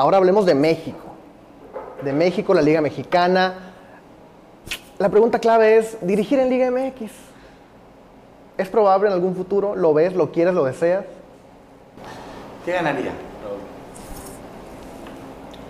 [0.00, 1.10] Ahora hablemos de México.
[2.00, 3.74] De México, la Liga Mexicana.
[4.98, 7.12] La pregunta clave es, ¿dirigir en Liga MX?
[8.56, 9.76] ¿Es probable en algún futuro?
[9.76, 11.04] ¿Lo ves, lo quieres, lo deseas?
[12.64, 13.12] ¿Qué ganaría,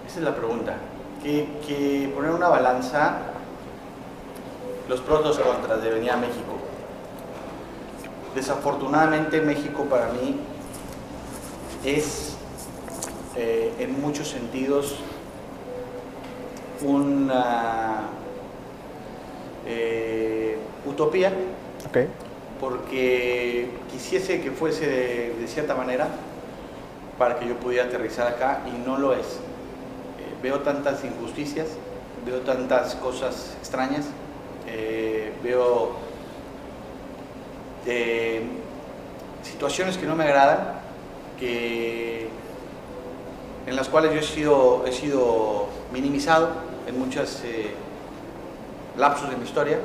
[0.07, 0.77] Esa es la pregunta.
[1.25, 3.17] Que, poner una balanza
[4.89, 6.53] los pros, los contras de venir a México.
[8.37, 10.39] Desafortunadamente México para mí
[11.84, 12.30] es
[13.37, 14.97] eh, en muchos sentidos
[16.83, 18.01] una
[19.66, 21.33] eh, utopía.
[22.59, 26.09] Porque quisiese que fuese de, cierta manera
[27.19, 29.27] para que yo pudiera aterrizar acá y no lo es.
[29.27, 31.69] Eh, veo tantas injusticias,
[32.27, 34.06] veo tantas cosas extrañas,
[35.42, 35.97] veo
[39.42, 40.81] situaciones que no me agradan,
[41.39, 42.28] que
[43.71, 46.49] en las cuales yo he sido, he sido minimizado
[46.89, 47.71] en muchos eh,
[48.99, 49.79] lapsos de mi historia.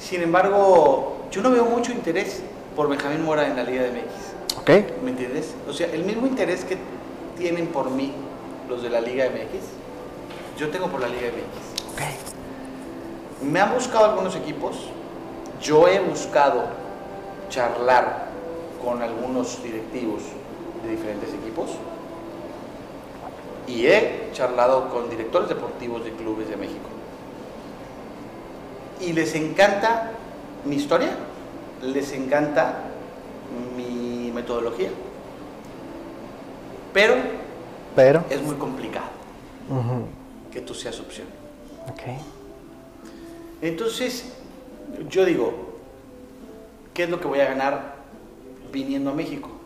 [0.00, 2.42] Sin embargo, yo no veo mucho interés
[2.74, 4.58] por Benjamín Mora en la Liga de MX.
[4.62, 4.98] Okay.
[5.04, 5.54] ¿Me entiendes?
[5.68, 6.76] O sea, el mismo interés que
[7.38, 8.12] tienen por mí
[8.68, 11.92] los de la Liga MX, yo tengo por la Liga MX.
[11.92, 13.48] Okay.
[13.48, 14.76] Me han buscado algunos equipos,
[15.62, 16.64] yo he buscado
[17.48, 18.26] charlar
[18.84, 20.22] con algunos directivos
[20.82, 21.70] de diferentes equipos
[23.68, 26.88] y he charlado con directores deportivos de clubes de México.
[29.00, 30.12] Y les encanta
[30.64, 31.10] mi historia,
[31.82, 32.84] les encanta
[33.76, 34.90] mi metodología,
[36.92, 37.14] pero,
[37.94, 38.24] pero.
[38.30, 39.06] es muy complicado
[40.50, 41.26] que tú seas opción.
[41.92, 42.18] Okay.
[43.60, 44.32] Entonces,
[45.08, 45.52] yo digo,
[46.94, 47.96] ¿qué es lo que voy a ganar
[48.72, 49.57] viniendo a México?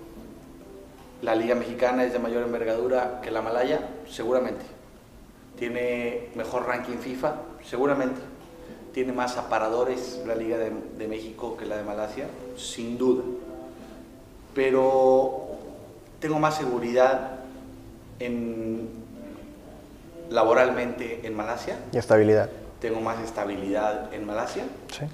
[1.23, 4.65] La Liga Mexicana es de mayor envergadura que la Malaya, seguramente.
[5.57, 8.21] Tiene mejor ranking FIFA, seguramente.
[8.93, 13.23] Tiene más aparadores la Liga de, México que la de Malasia, sin duda.
[14.53, 15.59] Pero
[16.19, 17.39] tengo más seguridad
[18.19, 18.89] en,
[20.29, 21.79] laboralmente en Malasia.
[21.93, 22.51] Y estabilidad.
[22.81, 24.65] Tengo más estabilidad en Malasia.
[24.89, 25.05] Sí.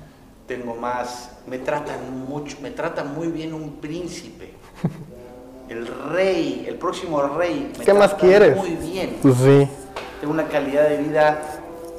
[0.46, 4.54] Tengo más, me tratan mucho, me trata muy bien un príncipe.
[5.68, 7.72] el rey, el próximo rey.
[7.78, 8.56] Me ¿Qué más quieres?
[8.56, 9.16] Muy bien.
[9.22, 9.68] Pues sí.
[10.20, 11.40] Tengo una calidad de vida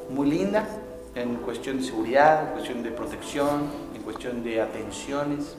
[0.10, 0.68] muy linda
[1.16, 5.56] en cuestión de seguridad, en cuestión de protección, en cuestión de atenciones.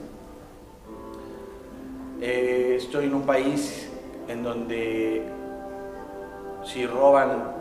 [2.20, 3.88] Eh, estoy en un país
[4.28, 5.24] en donde
[6.64, 7.52] si roban,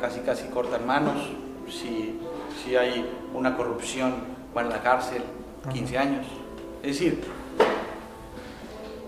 [0.00, 1.30] casi casi cortan manos,
[1.68, 2.20] si,
[2.62, 4.14] si hay una corrupción,
[4.54, 5.22] van a la cárcel
[5.72, 6.26] 15 años.
[6.82, 7.22] Es decir,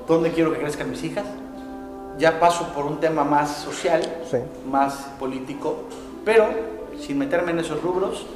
[0.08, 1.26] dónde quiero que crezcan mis hijas.
[2.18, 4.02] Ya paso por un tema más social,
[4.68, 5.84] más político,
[6.24, 6.48] pero
[6.98, 8.26] sin meterme en esos rubros,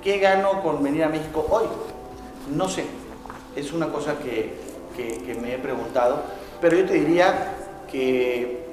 [0.00, 1.64] ¿qué gano con venir a México hoy?
[2.54, 2.84] No sé,
[3.56, 4.54] es una cosa que,
[4.96, 6.22] que, me he preguntado,
[6.60, 7.54] pero yo te diría
[7.90, 8.64] que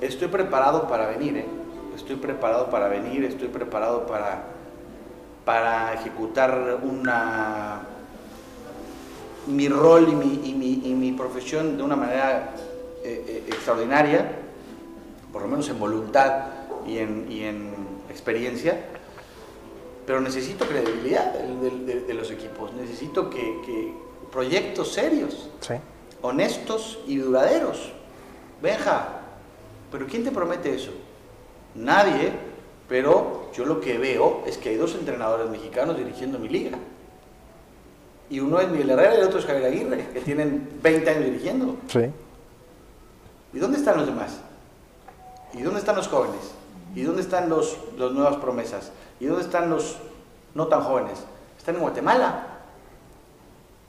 [0.00, 1.46] estoy preparado para venir, ¿eh?
[1.94, 4.46] estoy preparado para venir, estoy preparado para,
[5.44, 7.82] para ejecutar una
[9.46, 12.54] mi rol y mi, y mi, y mi profesión de una manera
[13.02, 14.36] eh, eh, extraordinaria,
[15.32, 16.46] por lo menos en voluntad
[16.86, 17.74] y en, y en
[18.08, 18.78] experiencia,
[20.06, 23.94] pero necesito credibilidad de, de, los equipos, necesito que, que
[24.30, 25.48] proyectos serios,
[26.20, 27.92] honestos y duraderos.
[28.62, 29.20] Benja,
[29.90, 30.90] pero ¿quién te promete eso?
[31.74, 32.32] Nadie,
[32.88, 36.78] pero yo lo que veo es que hay dos entrenadores mexicanos dirigiendo mi liga.
[38.30, 41.24] Y uno es Miguel Herrera y el otro es Javier Aguirre, que tienen 20 años
[41.24, 41.76] dirigiendo.
[41.88, 42.10] Sí.
[43.52, 44.40] ¿Y dónde están los demás?
[45.52, 46.52] ¿Y dónde están los jóvenes?
[46.94, 48.90] ¿Y dónde están los, las nuevas promesas?
[49.20, 49.96] ¿Y dónde están los
[50.54, 51.24] no tan jóvenes?
[51.58, 52.46] Están en Guatemala.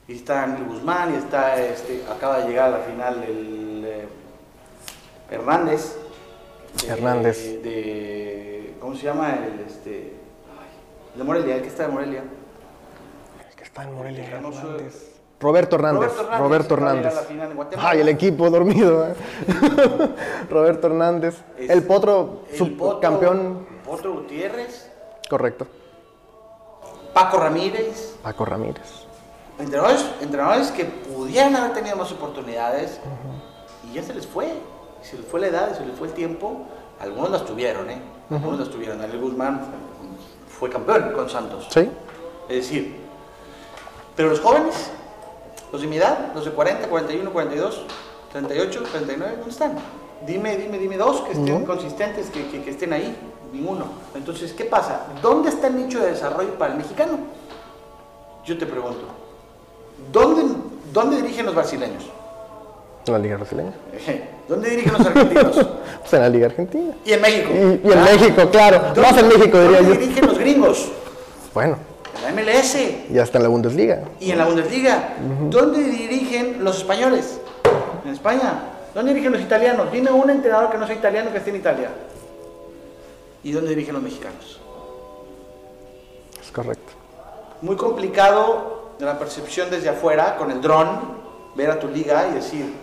[0.08, 4.08] Y está Ángel Guzmán y está, este, acaba de llegar a la final el eh,
[5.32, 5.98] Hernández.
[6.88, 7.64] Hernández.
[7.64, 9.34] De, ¿Cómo se llama?
[9.34, 10.14] El, este,
[11.16, 12.24] de Morelia, el que está de Morelia.
[13.84, 14.42] Morelia
[15.38, 16.12] Roberto Hernández.
[16.40, 17.14] Roberto Hernández.
[17.78, 19.06] Ay, el equipo dormido.
[19.06, 19.14] ¿eh?
[20.50, 21.36] Roberto Hernández.
[21.58, 23.68] el Potro, subcampeón.
[23.84, 24.90] Potro Gutiérrez.
[25.30, 25.68] Correcto.
[27.14, 28.16] Paco Ramírez.
[28.24, 29.06] Paco Ramírez.
[29.60, 33.00] Entrenadores, entrenadores que pudieran haber tenido más oportunidades
[33.90, 34.54] y ya se les fue.
[35.02, 36.66] Se les fue la edad, se les fue el tiempo.
[37.00, 38.02] Algunos las tuvieron, ¿eh?
[38.32, 39.02] Algunos las tuvieron.
[39.02, 39.62] Ariel Guzmán
[40.48, 41.68] fue campeón con Santos.
[41.70, 41.90] Sí.
[42.50, 43.05] Es decir,
[44.16, 44.92] pero los jóvenes,
[45.72, 47.82] los de mi edad, los de 40, 41, 42,
[48.32, 49.76] 38, 39, ¿dónde están?
[50.26, 53.16] Dime, dime, dime dos que estén consistentes, que, que, estén ahí.
[53.52, 53.86] Ninguno.
[54.16, 55.08] Entonces, ¿qué pasa?
[55.22, 57.20] ¿Dónde está el nicho de desarrollo para el mexicano?
[58.46, 59.06] Yo te pregunto.
[60.12, 60.44] ¿Dónde,
[60.92, 62.06] dónde dirigen los brasileños?
[63.06, 63.74] En la Liga Brasileña.
[64.48, 65.56] ¿Dónde dirigen los argentinos?
[66.00, 66.94] pues en la Liga Argentina.
[67.06, 67.50] ¿Y en México?
[67.54, 68.82] Y, en México, claro.
[69.00, 69.90] Más en México, diría yo.
[69.90, 70.92] ¿Dónde dirigen los gringos?
[71.54, 71.95] Bueno.
[72.26, 72.78] La MLS.
[73.12, 74.04] Y hasta en la Bundesliga.
[74.20, 75.16] Y en la Bundesliga.
[75.50, 77.40] ¿Dónde dirigen los españoles?
[78.04, 78.64] En España.
[78.96, 79.92] ¿Dónde dirigen los italianos?
[79.92, 81.90] Dime un entrenador que no sea italiano que esté en Italia.
[83.44, 84.60] ¿Y dónde dirigen los mexicanos?
[86.42, 86.94] Es correcto.
[87.62, 91.26] Muy complicado de la percepción desde afuera, con el dron,
[91.56, 92.74] ver a tu liga y decir,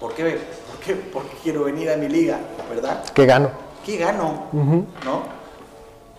[0.00, 2.38] ¿por qué, por qué, por qué quiero venir a mi liga?
[2.68, 3.04] ¿Verdad?
[3.14, 3.50] ¿Qué gano?
[3.86, 4.46] ¿Qué gano?
[5.04, 5.41] ¿No?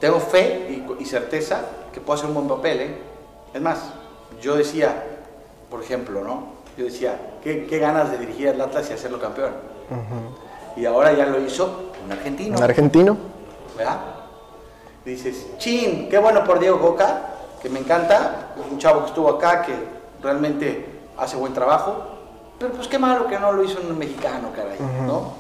[0.04, 1.62] Tengo fe y, certeza
[1.94, 2.98] que puedo hacer un buen papel, ¿eh?
[3.54, 3.84] Es más,
[4.42, 5.02] yo decía,
[5.70, 6.48] por ejemplo, ¿no?
[6.78, 9.54] Yo decía, ¿qué, ganas de dirigir al Atlas y hacerlo campeón?
[10.76, 12.58] Y ahora ya lo hizo un argentino.
[12.58, 13.18] Un argentino.
[13.78, 14.00] ¿Verdad?
[15.06, 17.22] Dices, chin, qué bueno por Diego Coca,
[17.62, 19.74] que me encanta, un chavo que estuvo acá, que
[20.22, 20.86] realmente
[21.18, 22.04] hace buen trabajo,
[22.60, 25.36] pero pues qué malo que no lo hizo un mexicano, caray, ¿no?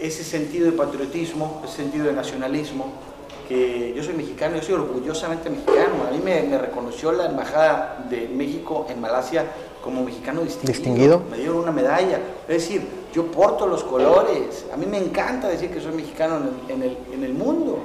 [0.00, 3.11] Ese sentido de patriotismo, ese sentido de nacionalismo,
[3.52, 6.06] que yo soy mexicano, yo soy orgullosamente mexicano.
[6.08, 9.44] A mí me, reconoció la Embajada de México en Malasia
[9.82, 10.72] como mexicano distinguido.
[10.72, 11.22] distinguido.
[11.30, 12.18] Me dieron una medalla.
[12.48, 14.64] Es decir, yo porto los colores.
[14.72, 17.78] A mí me encanta decir que soy mexicano en el, en el mundo.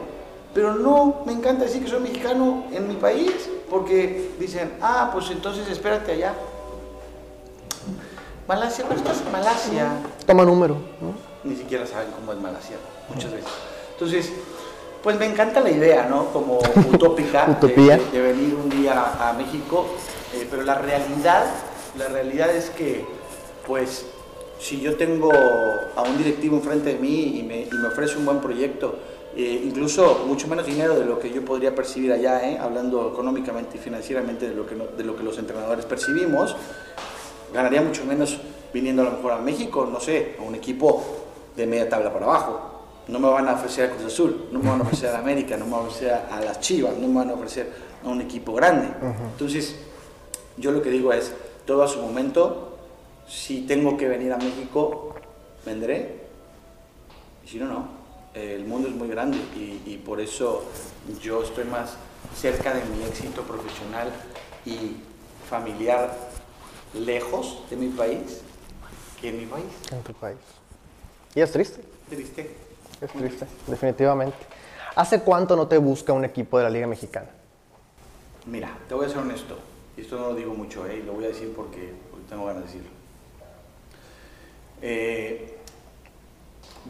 [0.54, 5.30] Pero no me encanta decir que soy mexicano en mi país, porque dicen, ah, pues
[5.32, 6.34] entonces espérate allá.
[8.48, 9.92] Malasia, pero estás en Malasia.
[10.26, 10.78] Toma número.
[11.44, 12.78] Ni siquiera saben cómo es Malasia,
[13.10, 13.52] muchas veces.
[13.92, 14.32] Entonces,
[15.08, 16.34] pues me encanta la idea, ¿no?
[16.34, 16.60] Como
[16.94, 19.86] utópica de, venir un día a México,
[20.34, 21.46] eh, pero la realidad,
[21.98, 23.06] la realidad es que,
[23.66, 24.06] pues,
[24.60, 28.26] si yo tengo a un directivo enfrente de mí y me, y me ofrece un
[28.26, 29.00] buen proyecto,
[29.34, 32.58] eh, incluso mucho menos dinero de lo que yo podría percibir allá, ¿eh?
[32.60, 36.54] hablando económicamente y financieramente de lo, que de lo que los entrenadores percibimos,
[37.54, 38.38] ganaría mucho menos
[38.74, 41.02] viniendo a lo mejor a México, no sé, a un equipo
[41.56, 42.77] de media tabla para abajo.
[43.08, 45.56] No me van a ofrecer a Cruz Azul, no me van a ofrecer a América,
[45.56, 47.72] no me van a ofrecer a las Chivas, no me van a ofrecer
[48.04, 48.90] a un equipo grande.
[49.32, 49.76] Entonces,
[50.58, 51.34] yo lo que digo es,
[51.66, 52.78] todo a su momento,
[53.28, 55.16] si tengo que venir a México,
[55.66, 56.28] vendré,
[57.46, 57.98] y si no, no.
[58.34, 60.64] El mundo es muy grande y, y por eso
[61.22, 61.96] yo estoy más
[62.36, 64.12] cerca de mi éxito profesional
[64.66, 64.98] y
[65.50, 66.16] familiar
[66.94, 68.42] lejos de mi país
[69.20, 69.66] que en mi país.
[69.92, 70.38] En tu país.
[71.34, 71.82] Y es triste.
[72.10, 72.67] Triste.
[73.02, 74.38] Es triste, definitivamente.
[74.96, 77.28] ¿Hace cuánto no te busca un equipo de la Liga Mexicana?
[78.46, 79.58] Mira, te voy a ser honesto.
[79.96, 81.04] Y esto no lo digo mucho, ¿eh?
[81.06, 81.94] lo voy a decir porque,
[82.30, 82.90] tengo ganas de decirlo.
[84.82, 85.58] Eh,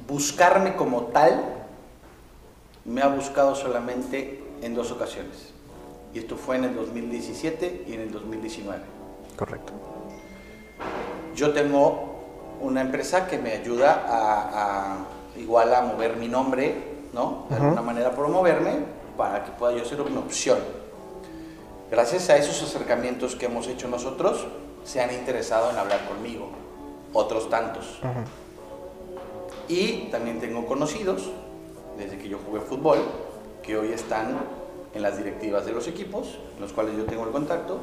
[0.08, 1.44] buscarme como tal
[2.86, 5.54] me ha buscado solamente en dos ocasiones.
[6.14, 8.82] Y esto fue en el 2017 y en el 2019.
[9.36, 9.74] Correcto.
[11.36, 12.16] Yo tengo
[12.62, 15.06] una empresa que me ayuda a,
[15.38, 16.76] igual a mover mi nombre,
[17.14, 17.46] ¿no?
[17.50, 18.80] De alguna manera promoverme
[19.18, 20.60] para que pueda yo ser una opción.
[21.90, 24.46] Gracias a esos acercamientos que hemos hecho nosotros,
[24.84, 26.50] se han interesado en hablar conmigo.
[27.14, 28.00] Otros tantos.
[29.68, 31.30] Y también tengo conocidos,
[31.98, 33.00] desde que yo jugué fútbol,
[33.64, 34.38] que hoy están
[34.94, 37.80] en las directivas de los equipos, en los cuales yo tengo el contacto,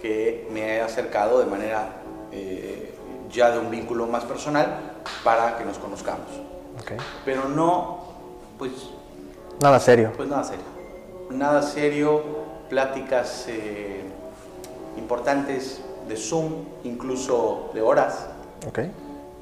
[0.00, 2.94] que me he acercado de manera eh,
[3.30, 6.28] ya de un vínculo más personal para que nos conozcamos.
[7.24, 7.98] Pero no,
[8.58, 8.72] pues...
[9.60, 10.12] Nada serio.
[10.16, 10.64] Pues nada serio.
[11.30, 12.22] Nada serio,
[12.68, 14.02] pláticas eh,
[14.96, 18.26] importantes de Zoom, incluso de horas.
[18.68, 18.90] Okay.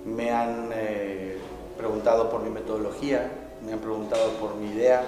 [0.04, 1.38] Me han eh,
[1.76, 3.30] preguntado por mi metodología,
[3.64, 5.02] me han preguntado por mi idea,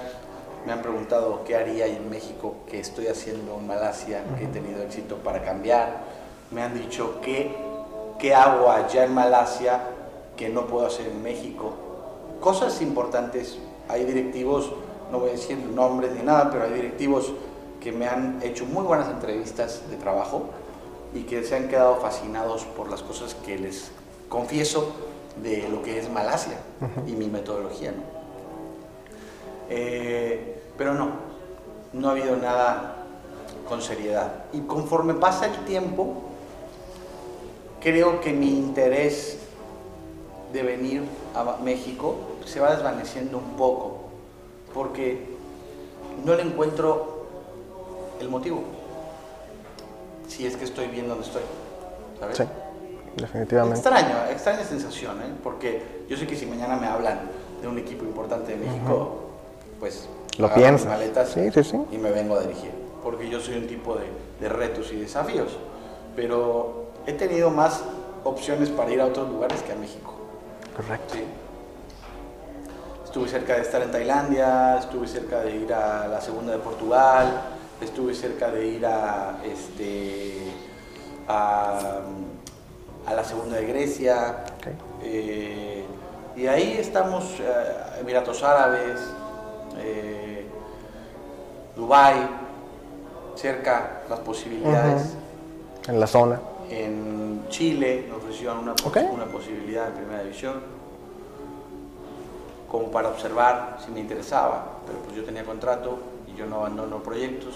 [0.67, 4.83] me han preguntado qué haría en México, qué estoy haciendo en Malasia, que he tenido
[4.83, 6.03] éxito para cambiar.
[6.51, 7.55] Me han dicho qué,
[8.19, 9.81] qué hago allá en Malasia
[10.37, 11.73] que no puedo hacer en México.
[12.41, 13.59] Cosas importantes.
[13.89, 14.73] Hay directivos,
[15.11, 17.33] no voy a decir nombres ni nada, pero hay directivos
[17.81, 20.45] que me han hecho muy buenas entrevistas de trabajo
[21.15, 23.91] y que se han quedado fascinados por las cosas que les
[24.29, 24.93] confieso
[25.43, 26.59] de lo que es Malasia
[27.07, 27.93] y mi metodología.
[27.93, 28.03] ¿no?
[29.71, 31.11] Eh, pero no,
[31.93, 32.97] no ha habido nada
[33.69, 34.45] con seriedad.
[34.53, 36.15] Y conforme pasa el tiempo,
[37.81, 39.39] creo que mi interés
[40.53, 41.03] de venir
[41.35, 42.17] a México
[42.49, 44.09] se va desvaneciendo un poco,
[44.75, 45.27] porque
[46.25, 47.27] no le encuentro
[48.21, 48.63] el motivo.
[50.27, 51.43] Si es que estoy bien donde estoy.
[52.19, 52.43] ¿sabes?
[53.17, 53.79] Definitivamente.
[53.79, 55.35] Extraño, extraña sensación, ¿eh?
[55.43, 57.21] porque yo sé que si mañana me hablan
[57.61, 59.31] de un equipo importante de México,
[59.81, 60.89] pues lo pienso.
[61.27, 61.79] sí, sí, sí.
[61.91, 62.71] y me vengo a dirigir,
[63.03, 64.07] porque yo soy un tipo de,
[64.41, 65.57] de retos y desafíos,
[66.15, 67.83] pero he tenido más
[68.23, 70.15] opciones para ir a otros lugares que a México.
[70.77, 71.15] Correcto.
[71.15, 71.25] ¿sí?
[73.09, 77.41] Estuve cerca de estar en Tailandia, estuve cerca de ir a la segunda de Portugal,
[77.81, 80.53] estuve cerca de ir a, este,
[81.27, 82.03] a,
[83.11, 84.45] la segunda de Grecia.
[85.03, 85.87] Eh,
[86.37, 89.01] y ahí estamos, eh, Emiratos Árabes,
[89.79, 90.47] eh,
[91.77, 92.29] Dubái,
[93.37, 95.15] cerca las posibilidades.
[95.87, 96.39] En la zona.
[96.69, 98.75] En Chile nos ofrecieron una,
[99.11, 100.78] una posibilidad en primera división
[102.71, 107.03] como para observar si me interesaba, pero pues yo tenía contrato y yo no abandono
[107.03, 107.55] proyectos,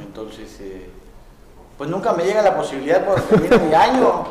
[0.00, 0.90] entonces eh,
[1.78, 4.24] pues nunca me llega la posibilidad por terminar mi año.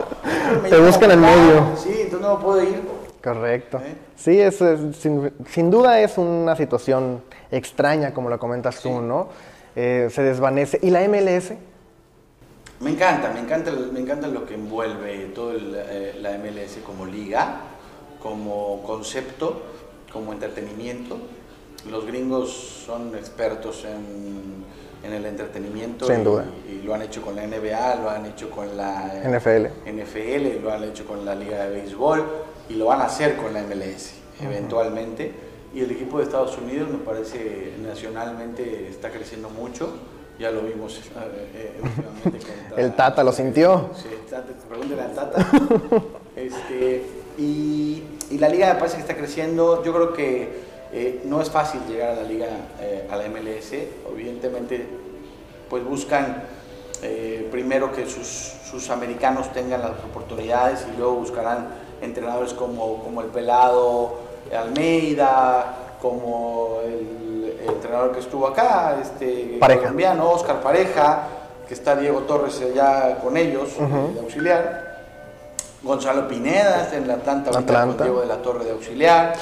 [0.70, 1.76] Te buscan en medio.
[1.78, 2.82] Sí, entonces no puedo ir.
[3.24, 3.80] Correcto.
[3.80, 3.96] ¿Eh?
[4.16, 4.62] Sí, es,
[5.00, 9.30] sin, duda es una situación extraña, como lo comentas tú, ¿no?
[9.76, 10.80] Eh, se desvanece.
[10.82, 11.54] ¿Y la MLS?
[12.82, 17.62] Me encanta, me encanta, me encanta lo que envuelve todo la MLS como liga,
[18.22, 19.64] como concepto
[20.12, 21.18] como entretenimiento.
[21.90, 24.66] Los gringos son expertos en,
[25.04, 26.06] en el entretenimiento.
[26.06, 26.46] Sin duda.
[26.68, 29.68] Y, lo han hecho con la NBA, lo han hecho con la NFL.
[29.90, 32.26] NFL, lo han hecho con la Liga de Béisbol
[32.70, 35.32] y lo van a hacer con la MLS eventualmente.
[35.74, 39.94] Y el equipo de Estados Unidos me parece nacionalmente está creciendo mucho.
[40.40, 41.02] Ya lo vimos eh,
[41.54, 42.32] eh
[42.78, 43.90] el Tata lo sintió.
[43.94, 44.08] Sí,
[44.68, 45.46] pregúntale al Tata.
[46.36, 47.06] este,
[47.38, 48.04] y,
[48.38, 49.84] la liga me parece que está creciendo.
[49.84, 52.48] Yo creo que eh, no es fácil llegar a la liga,
[52.80, 53.74] eh, a la MLS.
[54.12, 54.86] Evidentemente,
[55.70, 56.44] pues buscan
[57.02, 61.70] eh, primero que sus, americanos tengan las oportunidades y luego buscarán
[62.02, 64.20] entrenadores como, como el Pelado
[64.56, 67.18] Almeida, como el,
[67.68, 69.82] entrenador que estuvo acá, este Pareja.
[69.82, 71.28] colombiano, Oscar Pareja,
[71.68, 74.89] que está Diego Torres ya con ellos, de auxiliar.
[75.82, 78.04] Gonzalo Pineda en la Atlanta, Atlanta.
[78.04, 79.34] Diego de la Torre de Auxiliar.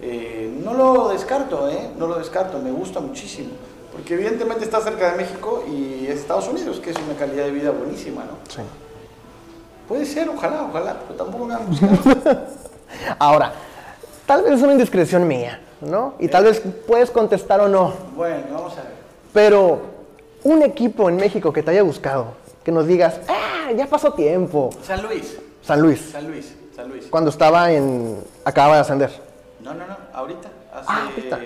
[0.00, 1.90] Eh, no lo descarto, ¿eh?
[1.96, 3.50] no lo descarto, me gusta muchísimo.
[3.92, 7.70] Porque evidentemente está cerca de México y Estados Unidos, que es una calidad de vida
[7.70, 8.32] buenísima, ¿no?
[8.48, 8.60] Sí.
[9.88, 11.54] Puede ser, ojalá, ojalá, pero tampoco me
[13.18, 13.52] Ahora,
[14.26, 16.14] tal vez es una indiscreción mía, ¿no?
[16.18, 17.92] Y tal vez puedes contestar o no.
[18.16, 18.94] Bueno, vamos a ver.
[19.32, 19.80] Pero
[20.42, 22.34] un equipo en México que te haya buscado,
[22.64, 24.70] que nos digas, ah, ya pasó tiempo.
[24.82, 25.38] San Luis.
[25.64, 26.10] San Luis.
[26.12, 27.06] San Luis, San Luis.
[27.06, 28.22] Cuando estaba en.
[28.44, 29.10] acababa de ascender.
[29.60, 30.48] No, no, no, ahorita.
[30.74, 30.88] Hace,
[31.32, 31.38] ah,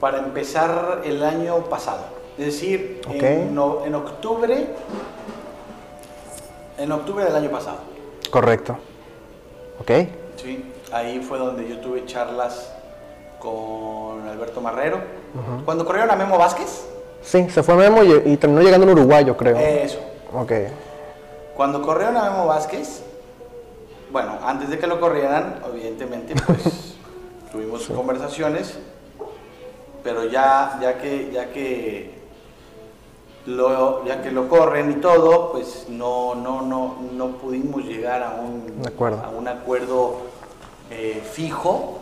[0.00, 2.04] Para empezar el año pasado.
[2.36, 4.66] Es decir, en, en octubre.
[6.78, 7.78] En octubre del año pasado.
[8.30, 8.78] Correcto.
[9.80, 9.90] Ok.
[10.36, 12.72] Sí, ahí fue donde yo tuve charlas
[13.38, 14.98] con Alberto Marrero.
[15.64, 16.86] Cuando corrieron a Memo Vázquez.
[17.22, 19.56] Sí, se fue Memo y, y terminó llegando un uruguayo, creo.
[19.56, 20.00] Eso.
[20.34, 20.52] Ok.
[21.56, 23.02] Cuando corrieron a Memo Vázquez,
[24.10, 26.94] bueno, antes de que lo corrieran, evidentemente, pues
[27.52, 28.78] tuvimos conversaciones,
[30.02, 32.22] pero ya, ya que, ya que
[33.46, 38.40] lo, ya que lo corren y todo, pues no, no, no, no pudimos llegar a
[38.40, 40.16] un, acuerdo, a un acuerdo
[40.90, 41.98] eh, fijo.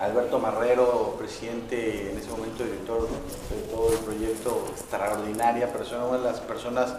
[0.00, 6.24] Alberto Marrero, presidente, en ese momento director de todo el proyecto, extraordinaria persona, una de
[6.24, 6.94] las personas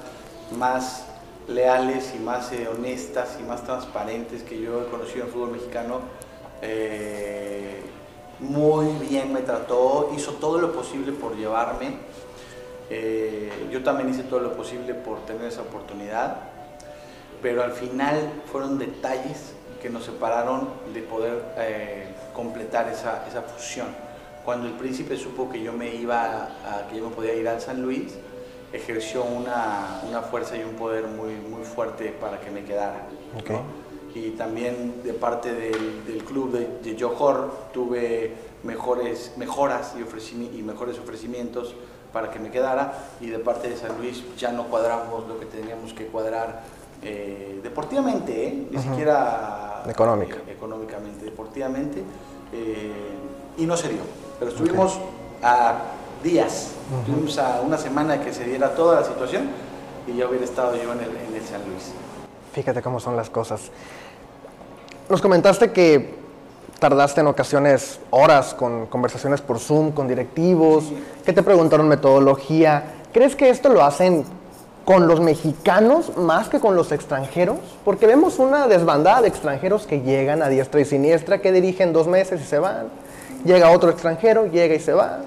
[0.56, 1.06] más
[1.48, 5.52] leales y más eh, honestas y más transparentes que yo he conocido en el fútbol
[5.52, 6.00] mexicano.
[6.62, 7.82] Eh,
[8.40, 11.96] muy bien me trató, hizo todo lo posible por llevarme.
[12.90, 16.38] Eh, yo también hice todo lo posible por tener esa oportunidad,
[17.42, 21.42] pero al final fueron detalles que nos separaron de poder
[22.34, 23.88] completar esa, esa, fusión.
[24.46, 27.62] Cuando el príncipe supo que yo me iba, a, que yo me podía ir al
[27.62, 28.14] San Luis,
[28.74, 33.08] ejerció una, una, fuerza y un poder muy, muy fuerte para que me quedara.
[34.14, 40.64] Y también de parte del, del club de, de, Johor tuve mejores, mejoras y, y
[40.64, 41.76] mejores ofrecimientos
[42.12, 45.46] para que me quedara y de parte de San Luis ya no cuadramos lo que
[45.46, 46.64] teníamos que cuadrar
[47.02, 48.68] eh, deportivamente, ¿eh?
[48.70, 50.36] ni siquiera Económica.
[50.36, 52.04] Eh, económicamente, deportivamente,
[53.58, 54.02] y no se dio.
[54.38, 55.00] Pero estuvimos
[55.42, 55.80] a
[56.24, 56.72] días.
[57.06, 59.50] Tuvimos a una semana que se diera toda la situación
[60.08, 61.92] y ya hubiera estado yo en el, en San Luis.
[62.54, 63.72] Fíjate cómo son las cosas.
[65.10, 66.22] Nos comentaste que
[66.80, 70.86] tardaste en ocasiones horas con conversaciones por Zoom, con directivos,
[71.26, 72.84] que te preguntaron metodología.
[73.14, 74.26] ¿Crees que esto lo hacen
[74.84, 77.58] con los mexicanos más que con los extranjeros?
[77.86, 82.08] Porque vemos una desbandada de extranjeros que llegan a diestra y siniestra, que dirigen dos
[82.08, 82.88] meses y se van.
[83.46, 85.20] Llega otro extranjero, llega y se va.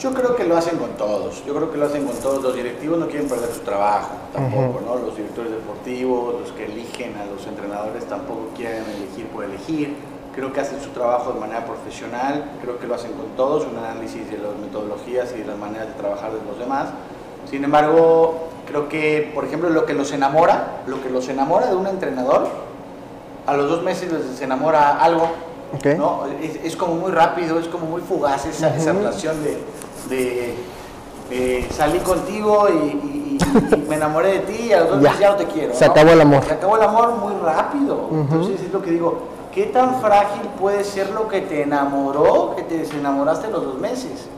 [0.00, 1.44] Yo creo que lo hacen con todos.
[1.44, 2.42] Yo creo que lo hacen con todos.
[2.42, 4.96] Los directivos no quieren perder su trabajo tampoco, ¿no?
[4.96, 9.94] Los directores deportivos, los que eligen a los entrenadores tampoco quieren elegir por elegir.
[10.34, 12.50] Creo que hacen su trabajo de manera profesional.
[12.62, 13.66] Creo que lo hacen con todos.
[13.66, 16.88] Un análisis de las metodologías y de las maneras de trabajar de los demás.
[17.50, 21.76] Sin embargo, creo que, por ejemplo, lo que los enamora, lo que los enamora de
[21.76, 22.48] un entrenador,
[23.46, 25.28] a los dos meses les enamora algo.
[25.98, 26.24] ¿no?
[26.64, 29.56] Es, como muy rápido, es como muy fugaz esa, esa relación de,
[30.10, 30.54] de
[31.70, 33.38] salí contigo y,
[33.88, 35.74] me enamoré de ti y a los dos meses ya no te quiero.
[35.74, 36.44] Se acabó el amor.
[36.44, 38.08] Se acabó el amor muy rápido.
[38.12, 39.18] Entonces es lo que digo,
[39.52, 44.28] ¿qué tan frágil puede ser lo que te enamoró que te desenamoraste los dos meses?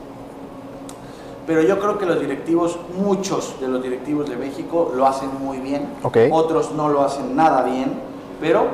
[1.45, 5.57] pero yo creo que los directivos, muchos de los directivos de México lo hacen muy
[5.57, 5.89] bien,
[6.31, 7.93] otros no lo hacen nada bien,
[8.39, 8.67] pero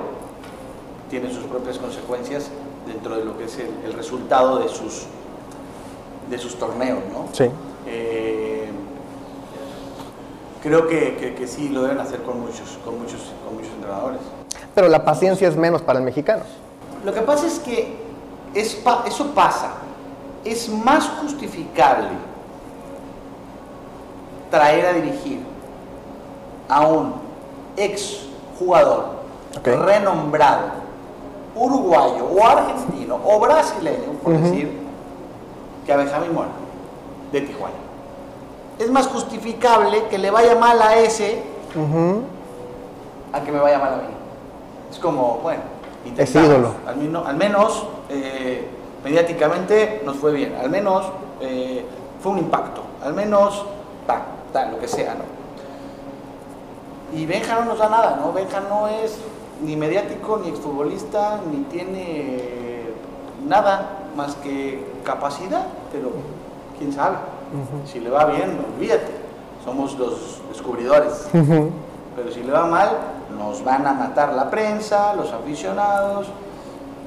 [1.09, 2.51] tienen sus propias consecuencias
[2.85, 5.07] dentro de lo que es el, resultado de sus,
[6.29, 7.27] de sus torneos, ¿no?
[7.33, 7.49] Sí.
[7.87, 8.69] Eh,
[10.61, 14.19] creo que, que, sí lo deben hacer con muchos, con, muchos, con muchos entrenadores.
[14.75, 16.43] Pero la paciencia es menos para el mexicano.
[17.03, 17.97] Lo que pasa es que
[18.53, 19.71] es, eso pasa.
[20.43, 22.09] Es más justificable
[24.49, 25.39] traer a dirigir
[26.67, 27.13] a un
[27.75, 29.19] ex jugador
[29.63, 30.71] renombrado,
[31.55, 34.88] uruguayo o argentino o brasileño, por decir,
[35.89, 36.49] que a Benjamín Mora,
[37.31, 37.73] de Tijuana.
[38.77, 41.41] Es más justificable que le vaya mal a ese
[43.33, 44.13] a que me vaya mal a mí.
[44.91, 45.61] Es como, bueno,
[46.15, 46.73] es ídolo.
[46.85, 48.67] Al, menos eh,
[49.03, 51.07] mediáticamente nos fue bien, al menos
[51.41, 51.83] eh,
[52.21, 53.65] fue un impacto, al menos
[54.71, 55.23] lo que sea, ¿no?
[57.17, 58.31] Y Benja no nos da nada, ¿no?
[58.31, 59.17] Benja no es
[59.63, 62.83] ni mediático, ni exfutbolista, ni tiene
[63.47, 66.11] nada más que capacidad, pero
[66.77, 67.17] quién sabe.
[67.85, 69.11] Si le va bien, olvídate,
[69.65, 71.27] somos los descubridores.
[71.31, 72.89] Pero si le va mal,
[73.37, 76.27] nos van a matar la prensa, los aficionados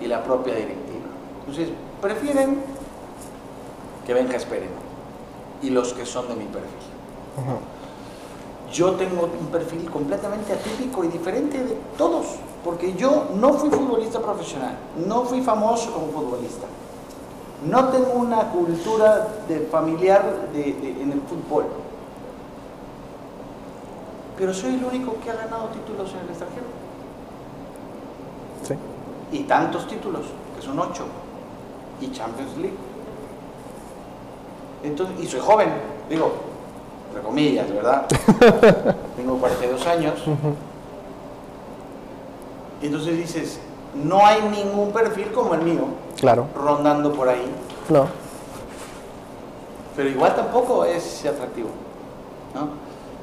[0.00, 1.06] y la propia directiva.
[1.40, 1.68] Entonces,
[2.00, 2.58] prefieren
[4.06, 4.68] que Benja espere
[5.62, 6.70] y los que son de mi perfil.
[8.72, 12.26] Yo tengo un perfil completamente atípico y diferente de todos,
[12.64, 16.66] porque yo no fui futbolista profesional, no fui famoso como futbolista,
[17.68, 21.66] no tengo una cultura de familiar en el fútbol,
[24.36, 26.66] pero soy el único que ha ganado títulos en el extranjero.
[28.64, 28.74] Sí.
[29.36, 30.22] Y tantos títulos,
[30.56, 31.04] que son ocho,
[32.00, 32.76] y Champions League.
[34.82, 35.68] Entonces, y soy joven,
[36.08, 36.32] digo,
[37.08, 38.06] entre comillas, ¿verdad?
[39.16, 40.14] Tengo 42 años.
[42.80, 43.60] Y entonces dices,
[43.94, 45.84] no hay ningún perfil como el mío.
[46.22, 46.46] Claro.
[46.54, 47.44] Rondando por ahí.
[47.88, 48.06] No.
[49.96, 51.68] Pero igual tampoco es atractivo.
[52.54, 52.68] ¿no?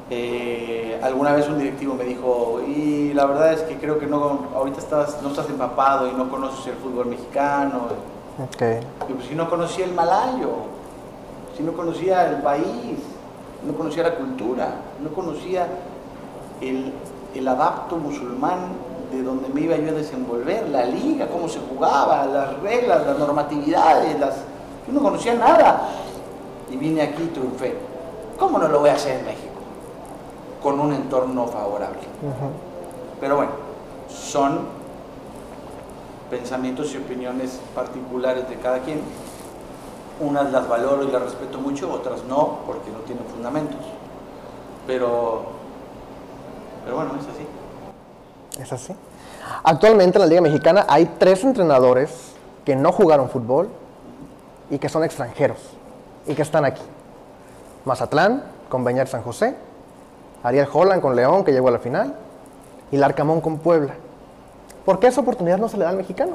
[0.10, 4.48] Eh, alguna vez un directivo me dijo, y la verdad es que creo que no,
[4.54, 7.84] ahorita estás, no estás empapado y no conoces el fútbol mexicano.
[8.54, 8.82] Okay.
[9.08, 10.52] Y pues si no conocía el malayo,
[11.56, 13.00] si no conocía el país,
[13.66, 15.68] no conocía la cultura, no conocía
[16.60, 18.60] el, adapto musulmán
[19.12, 23.18] de donde me iba yo a desenvolver, la liga, cómo se jugaba, las reglas, las
[23.18, 24.36] normatividades, las...
[24.88, 25.90] yo no conocía nada.
[26.70, 27.76] Y vine aquí y triunfé.
[28.38, 29.48] ¿Cómo no lo voy a hacer en México?
[30.62, 32.00] Con un entorno favorable.
[33.20, 33.52] Pero bueno,
[34.08, 34.60] son
[36.30, 39.02] pensamientos y opiniones particulares de cada quien
[40.20, 43.80] unas las valoro y las respeto mucho, otras no, porque no tienen fundamentos.
[44.86, 45.44] Pero,
[46.84, 47.46] pero bueno, es así.
[48.60, 48.94] Es así.
[49.64, 52.34] Actualmente en la Liga Mexicana hay tres entrenadores
[52.66, 53.70] que no jugaron fútbol
[54.70, 55.58] y que son extranjeros
[56.28, 56.84] y que están aquí.
[57.86, 59.56] Mazatlán con Beñar San José,
[60.44, 62.16] Ariel Holland con León que llegó a la final
[62.92, 63.94] y Larcamón con Puebla.
[64.86, 66.34] ¿Por qué esa oportunidad no se le da al mexicano?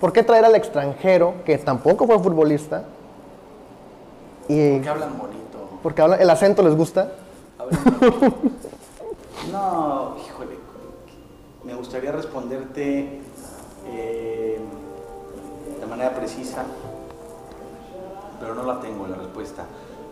[0.00, 2.84] ¿Por qué traer al extranjero que tampoco fue futbolista
[4.46, 5.58] porque hablan bonito.
[5.82, 7.12] Porque hablan, el acento les gusta.
[9.52, 10.35] no, híjole.
[11.76, 13.20] Me gustaría responderte
[13.86, 14.58] eh,
[15.78, 16.64] de manera precisa,
[18.40, 19.66] pero no la tengo la respuesta.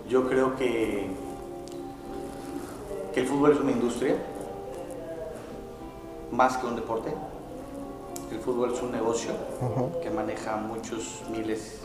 [0.07, 1.07] Yo creo que,
[3.15, 4.15] que el fútbol es una industria
[6.33, 7.15] más que un deporte.
[8.31, 9.31] El fútbol es un negocio
[10.03, 11.81] que maneja muchos miles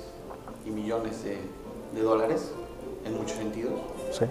[0.66, 1.40] y millones de
[1.94, 2.52] de dólares
[3.06, 3.80] en muchos sentidos.
[4.12, 4.26] Sí.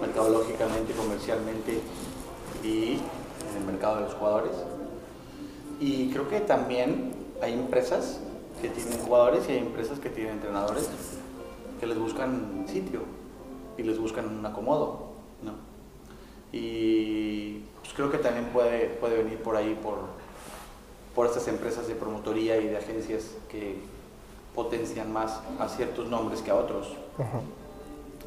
[0.00, 1.80] mercadológicamente, comercialmente
[2.62, 3.00] y
[3.50, 4.52] en el mercado de los jugadores.
[5.84, 8.18] Y creo que también hay empresas
[8.62, 10.88] que tienen jugadores y hay empresas que tienen entrenadores
[11.78, 13.02] que les buscan sitio
[13.76, 15.10] y les buscan un acomodo.
[15.42, 15.52] ¿no?
[16.52, 19.98] Y pues creo que también puede, puede venir por ahí, por,
[21.14, 23.76] por estas empresas de promotoría y de agencias que
[24.54, 26.96] potencian más a ciertos nombres que a otros.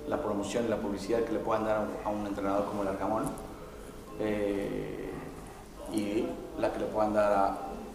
[0.08, 3.24] La promoción y la publicidad que le puedan dar a un entrenador como el Arcamón
[4.20, 5.07] eh,
[5.94, 6.26] y
[6.60, 7.34] la que le puedan dar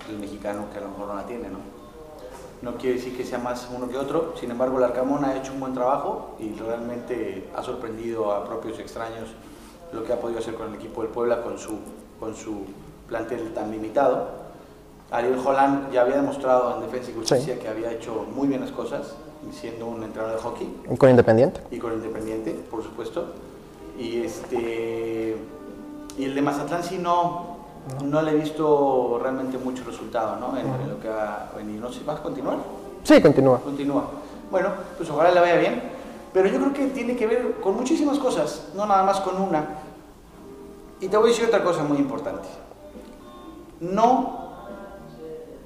[0.09, 1.49] al mexicano que a lo mejor no la tiene.
[1.49, 1.83] ¿no?
[2.63, 5.53] no quiere decir que sea más uno que otro, sin embargo el Arcamón ha hecho
[5.53, 9.31] un buen trabajo y realmente ha sorprendido a propios y extraños
[9.93, 11.79] lo que ha podido hacer con el equipo del Puebla con su,
[12.21, 12.63] con su
[13.09, 14.43] plantel tan limitado.
[15.11, 18.71] Ariel Holland ya había demostrado en Defensa y Justicia que había hecho muy bien las
[18.71, 19.15] cosas,
[19.51, 20.77] siendo un entrenador de hockey.
[20.91, 21.61] Y con Independiente.
[21.71, 23.27] Y con Independiente, por supuesto.
[23.99, 25.37] Y, este,
[26.17, 27.52] y el de Mazatlán sí no,
[28.05, 30.57] no, le he visto realmente mucho resultado ¿no?
[30.57, 31.81] en, lo que ha venido.
[31.81, 32.59] No sé, ¿vas a continuar?
[33.03, 33.61] Sí, continúa.
[33.61, 34.05] Continúa.
[34.51, 35.83] Bueno, pues ojalá le vaya bien.
[36.33, 39.67] Pero yo creo que tiene que ver con muchísimas cosas, no nada más con una.
[41.01, 42.49] Y te voy a decir otra cosa muy importante.
[43.81, 44.41] No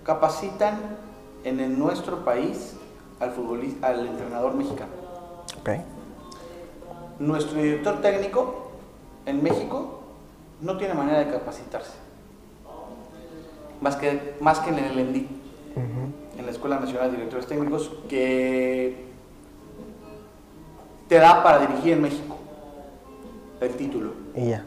[0.02, 0.96] capacitan
[1.44, 2.74] en nuestro país
[3.20, 4.90] al, futbolista, al entrenador mexicano.
[5.60, 5.84] Okay.
[7.18, 8.70] Nuestro director técnico
[9.26, 10.00] en México
[10.60, 12.05] no tiene manera de capacitarse.
[13.80, 15.28] Más que, más que en el ENDI,
[16.38, 19.06] en la Escuela Nacional de Directores Técnicos, que
[21.08, 22.36] te da para dirigir en México
[23.60, 24.12] el título.
[24.34, 24.64] Y ya.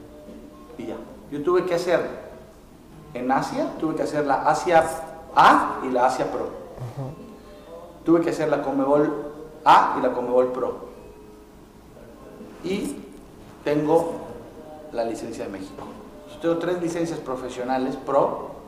[0.78, 0.96] Y ya.
[1.32, 2.02] Yo tuve que hacer
[3.14, 4.84] en Asia, tuve que hacer la Asia
[5.36, 6.50] A y la Asia Pro.
[8.06, 9.32] Tuve que hacer la Comebol
[9.66, 10.90] A y la Comebol Pro.
[12.64, 12.96] Y
[13.64, 14.14] tengo
[14.92, 15.84] la licencia de México.
[16.34, 18.59] Yo tengo tres licencias profesionales Pro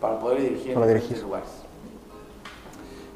[0.00, 1.48] para poder dirigir en diferentes lugares.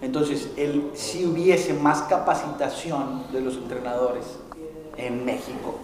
[0.03, 4.25] Entonces, el, si hubiese más capacitación de los entrenadores
[4.97, 5.77] en México,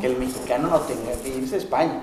[0.00, 2.02] que el mexicano no tenga que irse a España,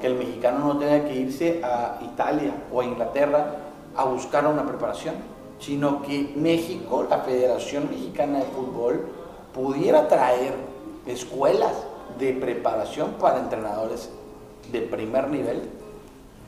[0.00, 3.56] que el mexicano no tenga que irse a Italia o a Inglaterra
[3.96, 5.14] a buscar una preparación,
[5.58, 9.06] sino que México, la Federación Mexicana de Fútbol,
[9.54, 10.54] pudiera traer
[11.06, 11.72] escuelas
[12.18, 14.10] de preparación para entrenadores
[14.70, 15.62] de primer nivel,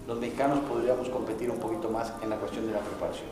[0.06, 3.28] los mexicanos podríamos competir un poquito más en la cuestión de la preparación.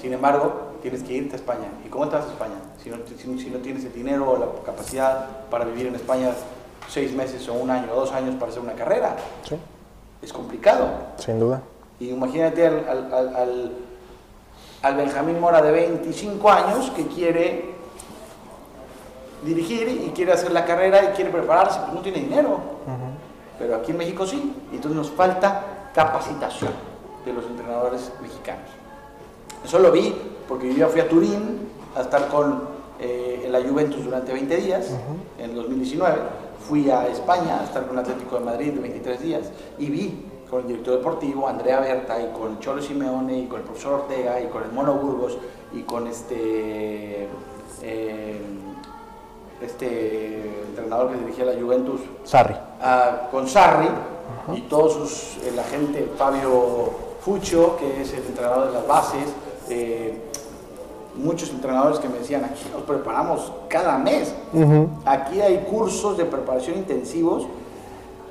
[0.00, 1.68] Sin embargo, tienes que irte a España.
[1.84, 2.56] ¿Y cómo te vas a España?
[2.82, 2.96] Si no,
[3.38, 6.30] si, no tienes el dinero o la capacidad para vivir en España
[6.88, 9.16] seis meses o un año o dos años para hacer una carrera.
[10.20, 10.88] Es complicado.
[11.18, 11.62] Sin duda.
[12.00, 13.72] Y imagínate al,
[14.82, 17.74] al, Benjamín Mora de 25 años que quiere
[19.44, 22.60] dirigir y quiere hacer la carrera y quiere prepararse, pero no tiene dinero.
[23.58, 24.54] Pero aquí en México sí.
[24.72, 26.72] Y entonces nos falta capacitación
[27.24, 28.68] de los entrenadores mexicanos.
[29.64, 30.14] Eso lo vi
[30.48, 34.90] porque yo fui a Turín a estar con eh, la Juventus durante 20 días,
[35.38, 36.16] en 2019.
[36.68, 40.26] Fui a España a estar con el Atlético de Madrid de 23 días y vi
[40.50, 44.40] con el director deportivo Andrea Berta y con Cholo Simeone y con el profesor Ortega
[44.40, 45.36] y con el Mono Burgos
[45.72, 47.28] y con este
[47.82, 48.40] eh,
[49.60, 50.13] este
[50.94, 52.54] entrenador que dirigía la Juventus Sarri.
[52.82, 53.88] ah, con Sarri
[54.54, 59.34] y todos sus el agente Fabio Fucho que es el entrenador de las bases
[59.68, 60.20] eh,
[61.16, 64.34] muchos entrenadores que me decían aquí nos preparamos cada mes.
[65.04, 67.46] Aquí hay cursos de preparación intensivos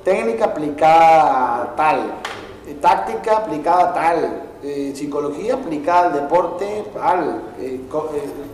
[0.04, 2.12] técnica aplicada tal,
[2.82, 7.80] táctica aplicada tal, eh, psicología aplicada al deporte tal, eh,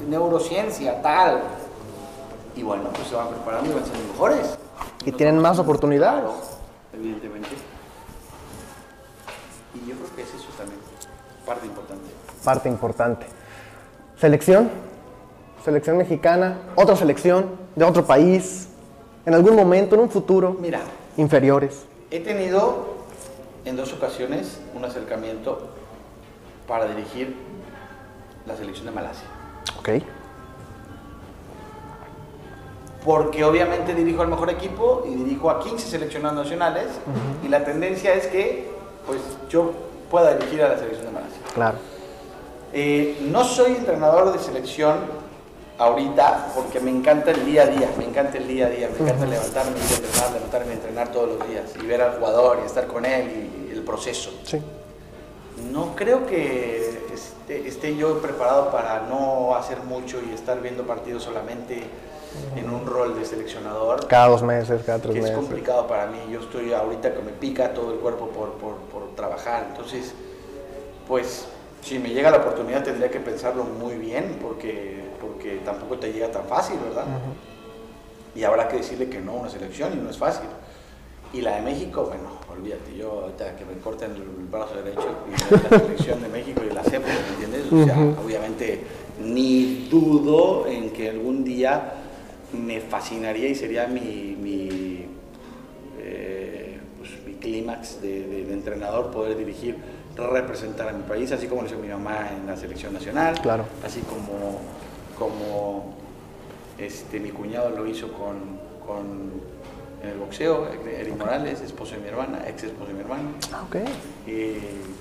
[0.09, 1.42] neurociencia tal.
[2.56, 4.58] Y bueno, pues se van preparando y van siendo mejores.
[5.04, 6.24] Y tienen más oportunidades.
[6.92, 7.48] evidentemente.
[9.74, 10.80] Y yo creo que es eso también,
[11.46, 12.04] parte importante.
[12.44, 13.26] Parte importante.
[14.18, 14.70] Selección,
[15.64, 18.68] selección mexicana, otra selección de otro país,
[19.24, 20.56] en algún momento, en un futuro.
[20.60, 20.80] Mira,
[21.16, 21.84] inferiores?
[22.10, 22.86] He tenido
[23.64, 25.68] en dos ocasiones un acercamiento
[26.66, 27.36] para dirigir
[28.46, 29.26] la selección de Malasia.
[29.78, 29.88] Ok.
[33.04, 36.86] Porque obviamente dirijo al mejor equipo y dirijo a 15 seleccionados nacionales
[37.42, 38.68] y la tendencia es que
[39.06, 39.72] pues yo
[40.10, 41.40] pueda dirigir a la selección de Malasia.
[41.54, 41.78] Claro.
[42.72, 44.98] Eh, no soy entrenador de selección
[45.78, 49.04] ahorita porque me encanta el día a día, me encanta el día a día, me
[49.04, 52.66] encanta levantarme y entrenar, levantarme y entrenar todos los días y ver al jugador y
[52.66, 54.30] estar con él y, el proceso.
[54.44, 54.60] Sí.
[55.72, 57.06] No creo que
[57.50, 61.82] esté, yo preparado para no hacer mucho y estar viendo partidos solamente
[62.56, 64.06] en un rol de seleccionador.
[64.06, 65.30] Cada dos meses, cada tres meses.
[65.30, 66.18] Es complicado para mí.
[66.30, 69.66] Yo estoy ahorita que me pica todo el cuerpo por, por, por trabajar.
[69.70, 70.14] Entonces,
[71.08, 71.46] pues
[71.82, 76.30] si me llega la oportunidad tendría que pensarlo muy bien porque, porque tampoco te llega
[76.30, 77.06] tan fácil, ¿verdad?
[78.34, 80.46] Y habrá que decirle que no a una selección y no es fácil.
[81.32, 85.52] Y la de México, bueno, olvídate, yo ahorita que me corten el brazo derecho y
[85.70, 87.72] la selección de México y la sé, ¿me entiendes?
[87.72, 88.80] O sea, obviamente
[89.22, 91.94] ni dudo en que algún día
[92.52, 95.06] me fascinaría y sería mi, mi,
[95.98, 99.76] eh, pues, mi clímax de, entrenador poder dirigir,
[100.16, 103.64] representar a mi país, así como lo hizo mi mamá en la selección nacional, claro.
[103.82, 104.58] así como,
[105.18, 105.94] como
[106.76, 109.40] este, mi cuñado lo hizo con, con
[110.02, 113.30] en el boxeo, Eric Morales, esposo de mi hermana, ex esposo de mi hermana.
[113.52, 113.84] Ah, okay.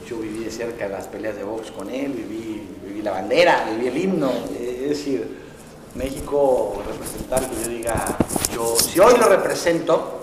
[0.07, 3.87] yo viví de cerca las peleas de box con él, viví, viví la bandera, viví
[3.87, 4.29] el himno.
[4.59, 5.37] Es decir,
[5.95, 8.05] México representar que yo diga,
[8.53, 10.21] yo, si hoy lo represento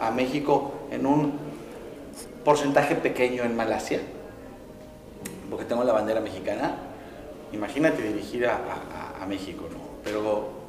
[0.00, 1.38] a México en un
[2.44, 4.00] porcentaje pequeño en Malasia,
[5.50, 6.76] porque tengo la bandera mexicana,
[7.52, 8.58] imagínate dirigir a,
[9.20, 9.78] a México, ¿no?
[10.02, 10.61] Pero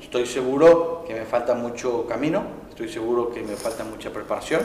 [0.00, 4.62] Estoy seguro que me falta mucho camino, estoy seguro que me falta mucha preparación.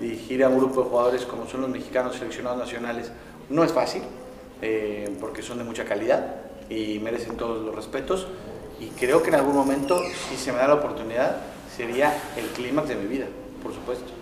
[0.00, 3.12] Dirigir a un grupo de jugadores como son los mexicanos seleccionados nacionales
[3.48, 4.02] no es fácil,
[4.60, 6.34] eh, porque son de mucha calidad
[6.68, 8.26] y merecen todos los respetos.
[8.80, 11.36] Y creo que en algún momento, si se me da la oportunidad,
[11.74, 13.26] sería el clímax de mi vida,
[13.62, 14.12] por supuesto.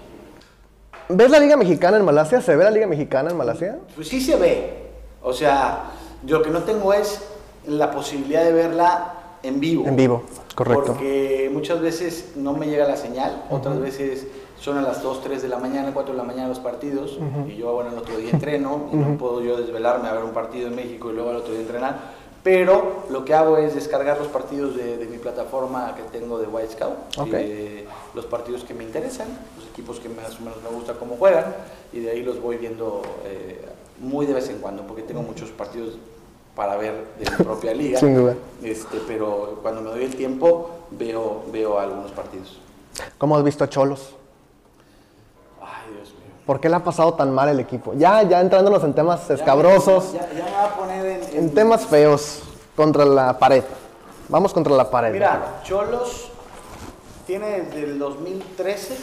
[1.08, 2.40] ¿Ves la Liga Mexicana en Malasia?
[2.40, 3.78] ¿Se ve la Liga Mexicana en Malasia?
[3.94, 4.90] Pues sí se ve.
[5.22, 5.90] O sea,
[6.24, 7.22] yo lo que no tengo es
[7.66, 9.86] la posibilidad de verla en vivo.
[9.86, 10.22] En vivo.
[10.54, 10.84] Correcto.
[10.86, 14.26] Porque muchas veces no me llega la señal, otras veces
[14.60, 17.56] son a las 2, 3 de la mañana, 4 de la mañana los partidos, y
[17.56, 20.68] yo, bueno, el otro día entreno, y no puedo yo desvelarme a ver un partido
[20.68, 22.20] en México y luego al otro día entrenar.
[22.42, 26.72] Pero lo que hago es descargar los partidos de, mi plataforma que tengo de White
[26.72, 26.94] Scout,
[28.14, 31.54] los partidos que me interesan, los equipos que más o menos me gusta cómo juegan,
[31.92, 33.64] y de ahí los voy viendo eh,
[33.98, 35.98] muy de vez en cuando, porque tengo muchos partidos
[36.60, 37.98] para ver de mi propia liga.
[38.00, 38.34] Sin duda.
[38.62, 42.60] Este, pero cuando me doy el tiempo, veo, veo algunos partidos.
[43.16, 44.14] ¿Cómo has visto a Cholos?
[45.58, 46.34] Ay, Dios mío.
[46.44, 47.94] ¿Por qué le ha pasado tan mal el equipo?
[47.94, 50.12] Ya, ya entrándonos en temas escabrosos.
[50.12, 52.42] Ya, ya, me va a poner en, en, temas feos
[52.76, 53.64] contra la pared.
[54.28, 55.14] Vamos contra la pared.
[55.14, 56.30] Mira, Cholos
[57.26, 58.98] tiene desde el 2013,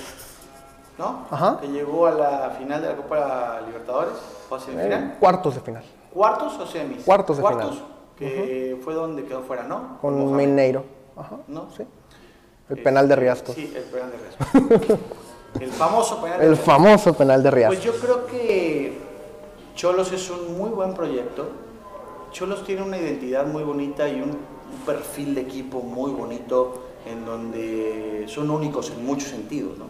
[1.00, 1.26] ¿no?
[1.32, 1.58] Ajá.
[1.60, 4.14] Que llegó a la final de la Copa Libertadores,
[4.48, 5.84] o a eh, cuartos de final.
[6.18, 7.04] ¿Cuartos o semis?
[7.04, 7.88] Cuartos de Cuartos, final.
[8.18, 10.00] que fue donde quedó fuera, ¿no?
[10.02, 10.84] Con Mineiro.
[11.16, 11.38] Ajá.
[11.48, 11.68] ¿No?
[11.78, 11.84] Sí.
[12.72, 13.54] El penal de Riascos.
[13.54, 15.00] Sí, el penal de Riascos.
[15.60, 17.78] el famoso penal de El famoso penal de Riascos.
[17.78, 18.98] Pues yo creo que
[19.76, 21.50] Cholos es un muy buen proyecto.
[22.32, 28.26] Cholos tiene una identidad muy bonita y un, perfil de equipo muy bonito en donde
[28.28, 29.86] son únicos en muchos sentidos, ¿no?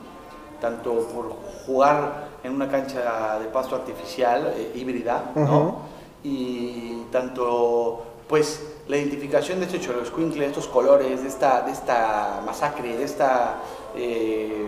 [0.59, 1.29] Tanto por
[1.65, 5.96] jugar en una cancha de pasto artificial, eh, híbrida, ¿no?
[6.23, 12.41] Y tanto pues la identificación de este Choloscuincle, de estos colores, de esta, de esta
[12.45, 13.57] masacre, de esta,
[13.95, 14.67] eh,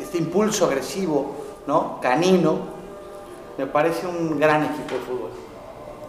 [0.00, 1.34] este impulso agresivo,
[1.66, 1.98] ¿no?
[2.00, 2.58] canino,
[3.58, 5.30] me parece un gran equipo de fútbol.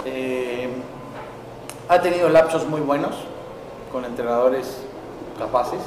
[0.05, 0.69] Eh,
[1.89, 3.15] ha tenido lapsos muy buenos
[3.91, 4.77] con entrenadores
[5.37, 5.81] capaces,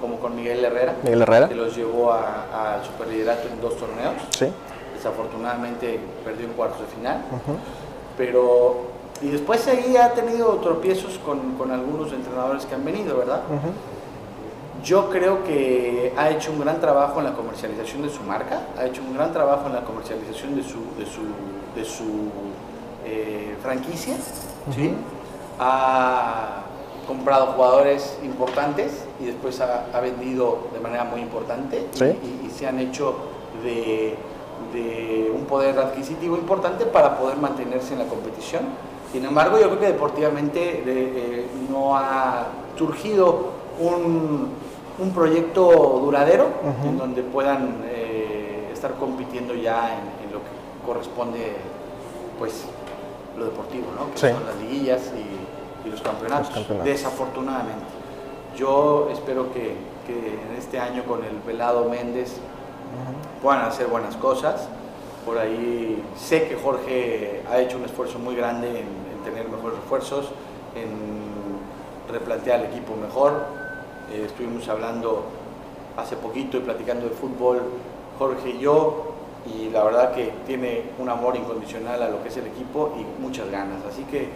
[0.00, 4.14] como con Miguel Herrera, Miguel Herrera, que los llevó al superliderato en dos torneos.
[4.36, 4.52] Sí
[4.98, 7.22] desafortunadamente perdió en cuartos de final,
[8.16, 13.40] pero y después ahí ha tenido tropiezos con, con, algunos entrenadores que han venido, ¿verdad?
[14.84, 18.86] Yo creo que ha hecho un gran trabajo en la comercialización de su marca, ha
[18.86, 21.22] hecho un gran trabajo en la comercialización de su, de su,
[21.74, 22.30] de su
[23.04, 24.14] eh, franquicia,
[24.72, 24.94] ¿sí?
[25.58, 26.62] ha
[27.08, 31.86] comprado jugadores importantes y después ha, ha vendido de manera muy importante
[32.44, 33.16] y se han hecho
[33.64, 34.14] de
[34.72, 38.62] de un poder adquisitivo importante para poder mantenerse en la competición.
[39.12, 44.48] Sin embargo, yo creo que deportivamente eh, no ha surgido un,
[44.98, 46.48] un proyecto duradero
[46.84, 51.52] en donde puedan eh, estar compitiendo ya en, lo que corresponde,
[52.38, 52.64] pues,
[53.38, 54.12] lo deportivo, ¿no?
[54.12, 57.86] que son las liguillas y, los, campeonatos, desafortunadamente.
[58.54, 59.74] Yo espero que,
[60.06, 62.36] que en este año con el Velado Méndez
[63.42, 64.68] puedan hacer buenas cosas.
[65.24, 70.26] Por ahí sé que Jorge ha hecho un esfuerzo muy grande en, tener mejores refuerzos,
[70.74, 73.44] en replantear el equipo mejor.
[74.10, 75.24] Eh, estuvimos hablando
[75.98, 77.60] hace poquito y platicando de fútbol,
[78.18, 79.12] Jorge y yo,
[79.44, 83.20] y la verdad que tiene un amor incondicional a lo que es el equipo y
[83.20, 83.84] muchas ganas.
[83.88, 84.28] Así que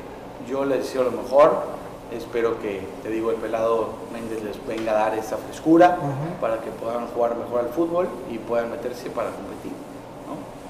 [0.49, 1.82] yo les deseo lo mejor.
[2.17, 5.97] Espero que, te digo, el pelado Méndez les venga a dar esa frescura
[6.41, 9.73] para que puedan jugar mejor al fútbol y puedan meterse para competir.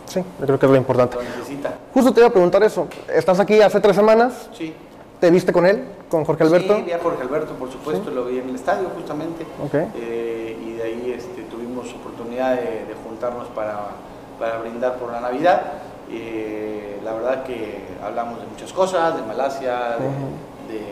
[0.06, 1.16] Sí, yo creo que es lo importante.
[1.16, 1.72] Lo necesita.
[1.94, 2.86] Justo te iba a preguntar eso.
[3.08, 4.50] ¿Estás aquí hace tres semanas?
[4.52, 4.74] Sí.
[5.22, 6.76] ¿Te viste con él, con Jorge Alberto?
[6.76, 9.46] Sí, vi a Jorge Alberto, por supuesto, lo vi en el estadio justamente.
[9.66, 9.88] Okay.
[9.94, 13.90] Eh, y de ahí este, tuvimos oportunidad de, juntarnos para,
[14.38, 15.62] para, brindar por la Navidad.
[16.10, 20.82] Eh, la verdad que hablamos de muchas cosas, de Malasia, de, de,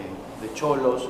[0.55, 1.09] Cholos,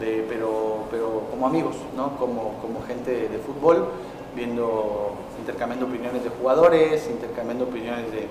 [0.00, 2.16] de, pero, pero como amigos, ¿no?
[2.16, 3.88] como, como gente de, fútbol,
[4.34, 8.28] viendo, intercambiando opiniones de jugadores, intercambiando opiniones de,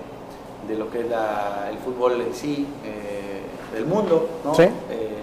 [0.68, 2.66] de lo que es la, el fútbol en sí.
[2.84, 3.32] Eh,
[3.72, 4.54] del mundo, ¿no?
[4.54, 4.64] ¿Sí?
[4.90, 5.22] Eh,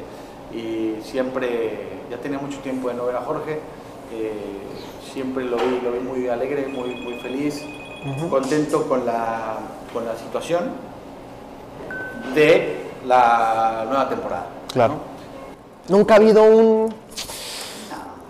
[0.51, 3.60] y siempre, ya tenía mucho tiempo de no ver a Jorge,
[4.12, 4.32] eh,
[5.13, 7.63] siempre lo vi, lo vi muy alegre, muy, muy feliz,
[8.29, 9.58] contento con la,
[9.93, 10.71] con la situación
[12.34, 14.47] de la nueva temporada.
[14.71, 14.95] Claro.
[15.89, 16.93] Nunca ha habido un...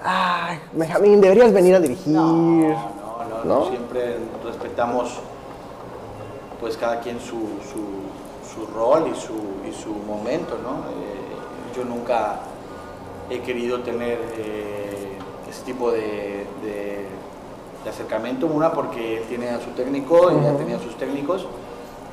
[0.04, 2.14] Ay, Benjamín, deberías venir a dirigir.
[2.14, 5.20] No, no, no, siempre respetamos
[6.60, 9.34] pues cada quien su, su rol y su,
[9.70, 10.90] y su momento, ¿no?
[10.90, 12.40] Eh, yo nunca
[13.30, 15.18] he querido tener eh,
[15.50, 17.08] ese tipo de, de,
[17.90, 21.48] acercamiento, una porque él tiene a su técnico, y ya tenía sus técnicos,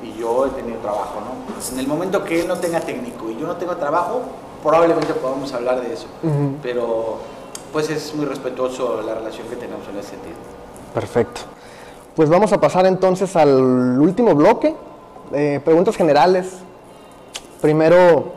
[0.01, 1.71] y yo he tenido trabajo, ¿no?
[1.71, 4.21] En el momento que él no tenga técnico y yo no tengo trabajo,
[4.63, 6.07] probablemente podamos hablar de eso,
[6.61, 7.17] pero
[7.71, 10.35] pues es muy respetuoso la relación que tenemos en ese sentido.
[10.93, 11.41] Perfecto.
[12.15, 14.75] Pues vamos a pasar entonces al último bloque,
[15.33, 16.47] eh, preguntas generales.
[17.61, 18.31] Primero,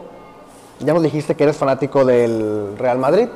[0.80, 3.28] ya nos dijiste que eres fanático del Real Madrid.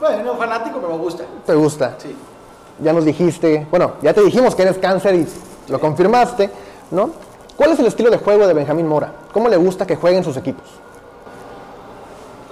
[0.00, 1.24] Bueno, no fanático, pero me gusta.
[1.46, 1.96] ¿Te gusta?
[1.98, 2.16] Sí.
[2.82, 5.26] Ya nos dijiste, bueno, ya te dijimos que eres cáncer y
[5.68, 6.50] lo confirmaste,
[6.90, 7.10] ¿no?
[7.56, 9.12] ¿Cuál es el estilo de juego de Benjamín Mora?
[9.32, 10.64] ¿Cómo le gusta que jueguen sus equipos?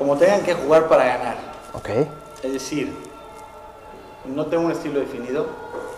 [0.01, 1.37] Como tengan que jugar para ganar.
[1.75, 1.91] Ok.
[2.43, 2.97] Es decir,
[4.25, 5.45] no tengo un estilo definido,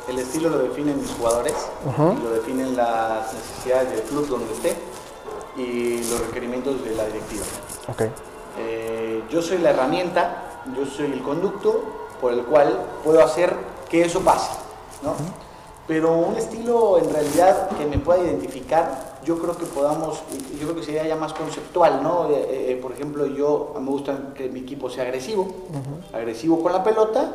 [0.08, 1.54] el estilo lo definen mis jugadores,
[1.96, 4.76] lo definen las necesidades del club donde esté
[5.56, 7.44] y los requerimientos de la directiva.
[7.92, 8.10] Okay.
[8.58, 13.54] Eh, yo soy la herramienta, yo soy el conducto por el cual puedo hacer
[13.88, 14.50] que eso pase.
[15.04, 15.14] ¿no?
[15.86, 20.20] Pero un estilo en realidad que me pueda identificar, yo creo que podamos,
[20.58, 22.28] yo creo que sería ya más conceptual, ¿no?
[22.30, 25.48] Eh, eh, por ejemplo, yo me gusta que mi equipo sea agresivo,
[26.12, 27.32] agresivo con la pelota,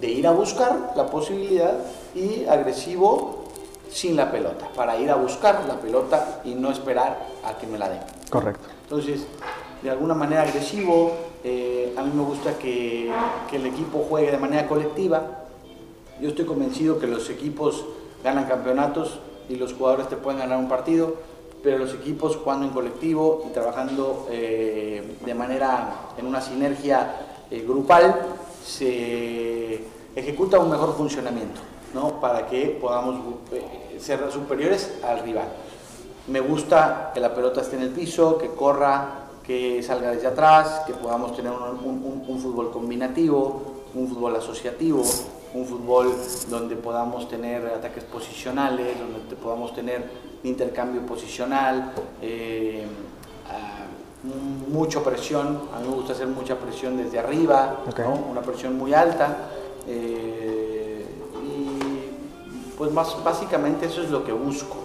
[0.00, 1.78] de ir a buscar la posibilidad
[2.14, 3.44] y agresivo
[3.90, 7.78] sin la pelota, para ir a buscar la pelota y no esperar a que me
[7.78, 8.00] la den.
[8.28, 8.68] Correcto.
[8.84, 9.26] Entonces,
[9.82, 13.10] de alguna manera agresivo, eh, a mí me gusta que,
[13.48, 15.44] que, el equipo juegue de manera colectiva.
[16.20, 17.84] Yo estoy convencido que los equipos
[18.22, 19.18] ganan campeonatos
[19.50, 21.14] y los jugadores te pueden ganar un partido,
[21.62, 27.16] pero los equipos jugando en colectivo y trabajando eh, de manera, en una sinergia
[27.50, 28.14] eh, grupal,
[28.64, 29.80] se
[30.14, 31.60] ejecuta un mejor funcionamiento,
[31.92, 32.20] ¿no?
[32.20, 33.16] Para que podamos
[33.52, 35.48] eh, ser superiores al rival.
[36.28, 40.82] Me gusta que la pelota esté en el piso, que corra, que salga desde atrás,
[40.86, 43.62] que podamos tener un, fútbol combinativo,
[43.94, 45.02] un fútbol asociativo,
[45.54, 46.14] un fútbol
[46.48, 50.04] donde podamos tener ataques posicionales, donde podamos tener
[50.44, 52.86] intercambio posicional, eh,
[54.68, 57.80] mucha presión, a mí me gusta hacer mucha presión desde arriba,
[58.30, 59.36] una presión muy alta.
[59.86, 61.06] Eh,
[61.44, 64.76] y pues más, básicamente eso es lo que busco.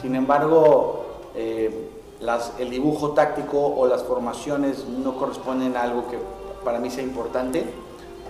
[0.00, 1.88] Sin embargo, eh,
[2.20, 6.18] las, el dibujo táctico o las formaciones no corresponden a algo que
[6.64, 7.64] para mí sea importante.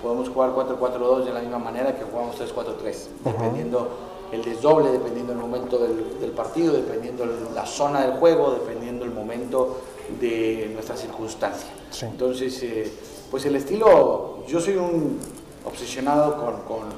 [0.03, 3.89] Podemos jugar 4-4-2 de la misma manera que jugamos 3-4-3, dependiendo
[4.33, 9.11] el desdoble, dependiendo el momento del, del partido, dependiendo la zona del juego, dependiendo el
[9.11, 9.79] momento
[10.21, 11.71] de nuestra circunstancia.
[12.03, 12.93] Entonces, eh,
[13.31, 15.19] pues el estilo, yo soy un
[15.65, 16.89] obsesionado con, con,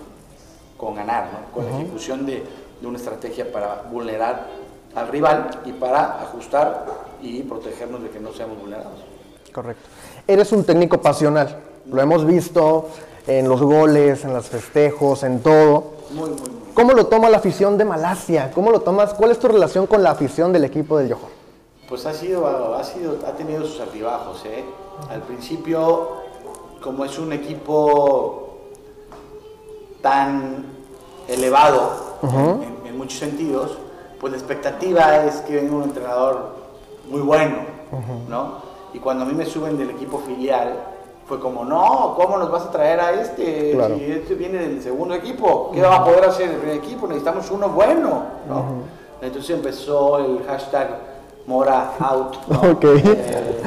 [0.76, 1.52] con ganar, ¿no?
[1.52, 2.44] con la ejecución de,
[2.80, 4.46] de, una estrategia para vulnerar
[4.94, 6.86] al rival y para ajustar
[7.22, 9.00] y protegernos de que no seamos vulnerados.
[9.52, 9.88] Correcto.
[10.26, 11.58] Eres un técnico pasional,
[11.90, 12.88] lo hemos visto
[13.26, 15.92] en los goles, en los festejos, en todo.
[16.10, 16.62] Muy, muy, muy.
[16.74, 18.50] ¿Cómo lo toma la afición de Malasia?
[18.54, 19.12] ¿Cómo lo tomas?
[19.12, 21.28] ¿Cuál es tu relación con la afición del equipo del Johor?
[21.86, 24.64] Pues ha sido, ha sido, ha tenido sus altibajos, ¿eh?
[25.10, 26.08] Al principio,
[26.82, 28.56] como es un equipo
[30.00, 30.64] tan
[31.28, 32.18] elevado
[32.86, 33.76] en, muchos sentidos,
[34.20, 36.54] pues la expectativa es que venga un entrenador
[37.10, 37.56] muy bueno,
[38.28, 38.62] ¿no?
[38.94, 40.91] Y cuando a mí me suben del equipo filial,
[41.32, 43.72] fue como, no, ¿cómo nos vas a traer a este?
[43.72, 47.06] Si este viene del segundo equipo, ¿qué va a poder hacer el primer equipo?
[47.06, 48.64] Necesitamos uno bueno, ¿no?
[49.22, 50.90] Entonces empezó el hashtag
[51.46, 52.36] Mora Out.
[52.82, 53.62] Eh,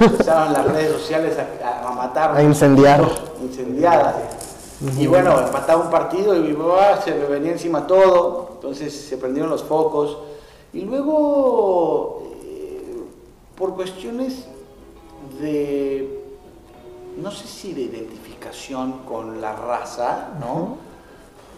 [0.00, 2.34] empezaron las redes sociales a, matar.
[2.34, 3.06] A incendiar.
[3.42, 4.14] Incendiadas.
[4.98, 6.56] Y bueno, empataba un partido y
[7.04, 8.52] se me venía encima todo.
[8.54, 10.16] Entonces se prendieron los focos.
[10.72, 13.02] Y luego, eh,
[13.58, 14.46] por cuestiones
[15.38, 16.19] de
[17.22, 20.76] no sé si de identificación con la raza, ¿no?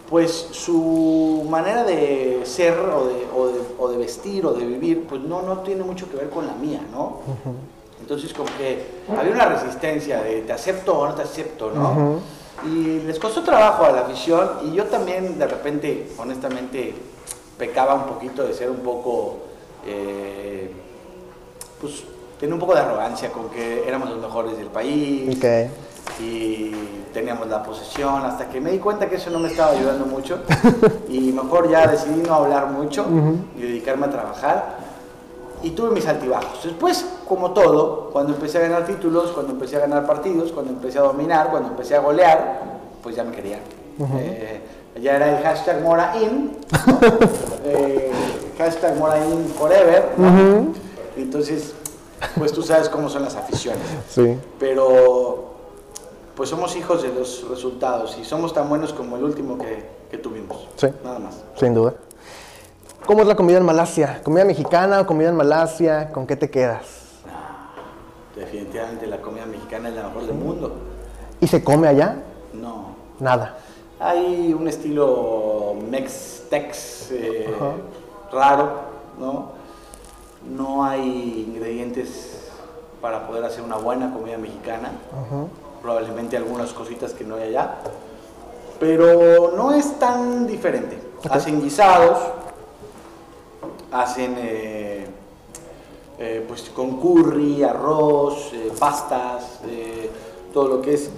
[0.09, 5.83] Pues su manera de ser o de, vestir o de vivir, pues no, no tiene
[5.83, 7.19] mucho que ver con la mía, ¿no?
[7.99, 12.19] Entonces como que había una resistencia de te acepto o no te acepto, ¿no?
[12.65, 16.93] Y les costó trabajo a la afición y yo también de repente, honestamente,
[17.57, 19.37] pecaba un poquito de ser un poco,
[19.85, 20.71] eh,
[21.79, 22.03] pues
[22.43, 25.29] tenía un poco de arrogancia con que éramos los mejores del país.
[26.19, 26.71] Y
[27.13, 30.39] teníamos la posesión, hasta que me di cuenta que eso no me estaba ayudando mucho.
[31.07, 33.05] y mejor ya decidí no hablar mucho
[33.57, 34.75] y dedicarme a trabajar.
[35.61, 36.65] Y tuve mis altibajos.
[36.65, 40.99] Después, como todo, cuando empecé a ganar títulos, cuando empecé a ganar partidos, cuando empecé
[40.99, 42.59] a dominar, cuando empecé a golear,
[43.01, 43.61] pues ya me querían.
[44.17, 44.59] Eh,
[45.01, 46.57] ya era el hashtag MoraIn,
[47.63, 48.11] eh,
[48.57, 50.09] hashtag MoraIn Forever.
[51.15, 51.73] Entonces,
[52.37, 53.83] pues tú sabes cómo son las aficiones.
[54.09, 54.37] Sí.
[54.59, 55.53] Pero
[56.35, 60.67] pues somos hijos de los resultados y somos tan buenos como el último que, tuvimos.
[60.75, 60.87] Sí.
[61.03, 61.43] Nada más.
[61.55, 61.95] Sin duda.
[63.05, 64.21] ¿Cómo es la comida en Malasia?
[64.23, 66.11] ¿Comida mexicana o comida en Malasia?
[66.11, 67.03] ¿Con qué te quedas?
[68.35, 70.71] definitivamente la comida mexicana es la mejor del mundo.
[71.39, 72.17] ¿Y se come allá?
[72.53, 72.95] No.
[73.19, 73.57] Nada.
[73.99, 77.53] Hay un estilo mex-tex eh,
[78.31, 78.71] raro,
[79.19, 79.51] ¿no?
[80.49, 82.49] No hay ingredientes
[83.01, 84.91] para poder hacer una buena comida mexicana.
[85.81, 87.75] Probablemente algunas cositas que no hay allá.
[88.79, 90.97] Pero no es tan diferente.
[91.29, 92.17] Hacen guisados,
[93.93, 95.07] hacen eh,
[96.17, 99.59] eh, pues con curry, arroz, eh, pastas,
[100.53, 101.09] todo lo que es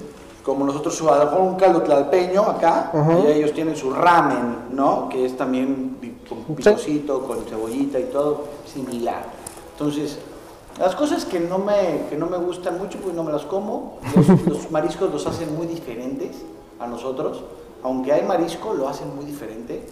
[0.46, 2.92] como nosotros a lo mejor un caldo tlalpeño acá,
[3.26, 5.10] y ellos tienen su ramen, ¿no?
[5.10, 5.98] Que es también
[6.30, 9.24] con picosito, con cebollita y todo, similar.
[9.72, 10.20] Entonces,
[10.78, 13.98] las cosas que no me, que no me gustan mucho, pues no me las como.
[14.46, 16.38] Los, mariscos los hacen muy diferentes
[16.80, 17.44] a nosotros.
[17.82, 19.88] Aunque hay marisco, lo hacen muy diferente.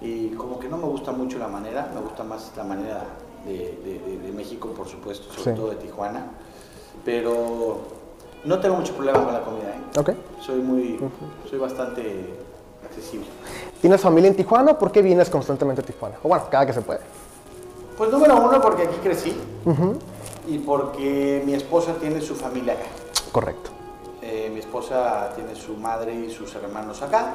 [0.00, 3.04] Y como que no me gusta mucho la manera, me gusta más la manera
[3.44, 6.26] de, México, por supuesto, sobre todo de Tijuana.
[7.04, 7.99] Pero
[8.44, 9.98] no tengo mucho problema con la comida, ¿eh?
[9.98, 10.10] Ok.
[10.40, 10.98] Soy muy,
[11.48, 12.34] soy bastante
[12.84, 13.26] accesible.
[13.80, 16.16] ¿Tienes familia en Tijuana o por qué vienes constantemente a Tijuana?
[16.22, 17.00] O bueno, cada que se puede.
[17.96, 19.36] Pues número uno, porque aquí crecí
[20.46, 22.86] y porque mi esposa tiene su familia acá.
[23.32, 23.70] Correcto.
[24.22, 27.34] Eh, mi esposa tiene su madre y sus hermanos acá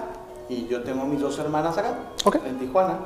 [0.50, 1.96] y yo tengo mis dos hermanas acá,
[2.46, 2.98] en Tijuana.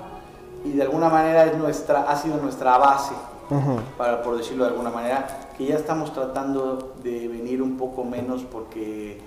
[0.66, 3.14] Y de alguna manera es nuestra, ha sido nuestra base
[3.97, 8.43] para, por decirlo de alguna manera, que ya estamos tratando de venir un poco menos
[8.49, 9.20] porque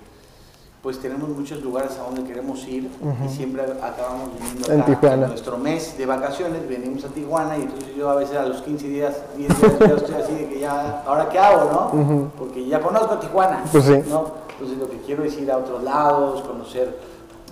[0.83, 2.91] pues tenemos muchos lugares a donde queremos ir
[3.25, 4.75] y siempre acabamos viniendo acá.
[4.75, 5.27] En Tijuana.
[5.27, 8.89] nuestro mes de vacaciones venimos a Tijuana y entonces yo a veces a los 15
[8.89, 12.31] días, 10 días ya estoy así de que ya, ¿ahora qué hago, no?
[12.39, 14.03] Porque ya conozco Tijuana, pues sí.
[14.09, 14.33] ¿no?
[14.55, 16.99] Entonces lo que quiero es ir a otros lados, conocer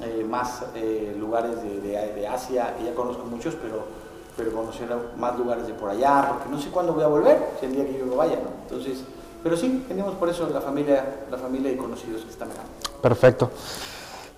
[0.02, 3.84] eh, más eh, lugares de, de, de Asia, que ya conozco muchos, pero
[4.36, 7.66] pero conocer más lugares de por allá, porque no sé cuándo voy a volver, si
[7.66, 8.50] el día que yo vaya, ¿no?
[8.62, 9.02] Entonces,
[9.42, 12.62] pero sí, tenemos por eso la familia, la familia y conocidos que están acá.
[13.00, 13.50] Perfecto.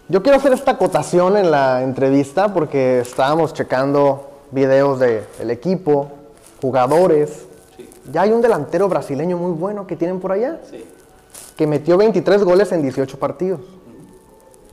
[0.09, 6.11] Yo quiero hacer esta acotación en la entrevista porque estábamos checando videos del equipo,
[6.61, 7.47] jugadores.
[8.13, 10.61] Ya hay un delantero brasileño muy bueno que tienen por allá.
[10.69, 10.85] Sí.
[11.57, 13.61] Que metió 23 goles en 18 partidos.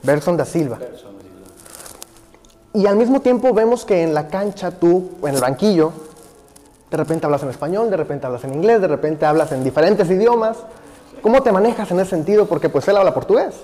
[0.03, 0.80] Berson da Silva.
[2.74, 5.91] Y al mismo tiempo vemos que en la cancha tú, en el banquillo,
[6.91, 10.09] de repente hablas en español, de repente hablas en inglés, de repente hablas en diferentes
[10.09, 10.57] idiomas.
[11.22, 12.45] ¿Cómo te manejas en ese sentido?
[12.45, 13.55] Porque pues él habla portugués.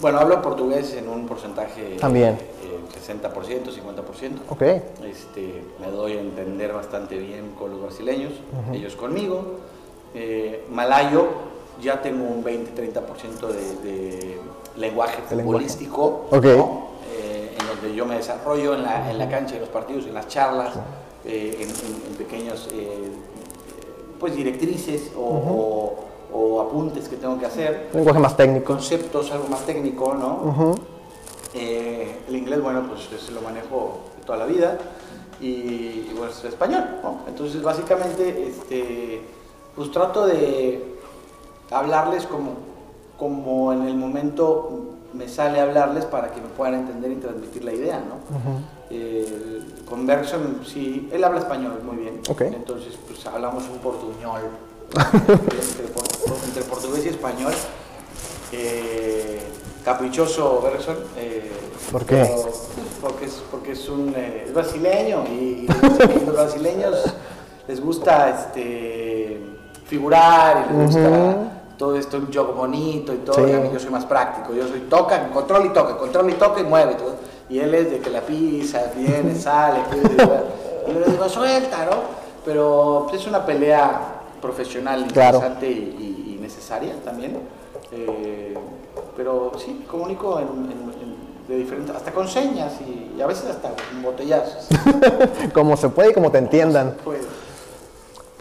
[0.00, 1.96] Bueno, hablo portugués en un porcentaje...
[2.00, 2.38] También.
[3.06, 3.72] 60%, 50%.
[4.48, 4.62] Ok.
[4.62, 8.32] Este, me doy a entender bastante bien con los brasileños,
[8.72, 9.58] ellos conmigo.
[10.14, 11.26] Eh, malayo,
[11.80, 14.40] ya tengo un 20-30% de, de,
[14.76, 16.26] lenguaje futbolístico.
[16.30, 16.46] Ok
[17.66, 20.74] donde yo me desarrollo en la, en la cancha de los partidos, en las charlas,
[21.24, 23.12] eh, en, pequeños eh,
[24.18, 25.94] pues directrices o,
[26.32, 27.90] o, apuntes que tengo que hacer.
[27.92, 28.72] Lenguaje más técnico.
[28.74, 30.76] Conceptos, algo más técnico, ¿no?
[31.54, 34.78] Eh, el inglés, bueno, pues se lo manejo toda la vida
[35.40, 37.20] y, bueno, es español, ¿no?
[37.26, 39.20] Entonces, básicamente, este,
[39.74, 40.96] pues trato de
[41.70, 42.52] hablarles como,
[43.18, 47.72] como en el momento me sale hablarles para que me puedan entender y transmitir la
[47.72, 48.16] idea, ¿no?
[48.90, 52.20] Eh, con Bergson, sí, él habla español muy bien,
[52.54, 54.42] entonces pues hablamos un portuñol,
[56.46, 57.52] entre, portugués y español.
[58.52, 59.40] Eh,
[59.84, 60.96] caprichoso Bergson.
[61.16, 61.50] Eh,
[61.90, 62.28] ¿Por qué?
[63.00, 64.14] porque es, porque es un
[64.54, 65.66] brasileño y,
[66.24, 67.02] los brasileños
[67.66, 69.40] les gusta este,
[69.86, 71.51] figurar y les gusta
[71.82, 74.68] todo esto un juego bonito y todo, y a mí yo soy más práctico, yo
[74.68, 77.16] soy toca, control y toca, control y toca y mueve, todo.
[77.50, 81.96] y él es de que la pisa, viene, sale, y le digo, suelta, ¿no?
[82.44, 84.00] Pero pues, es una pelea
[84.40, 87.38] profesional interesante y, necesaria también,
[87.90, 88.54] eh,
[89.16, 90.40] pero sí, comunico
[91.48, 94.68] de diferentes, hasta con señas y, a veces hasta con botellazos.
[95.52, 96.94] como se puede y como te entiendan.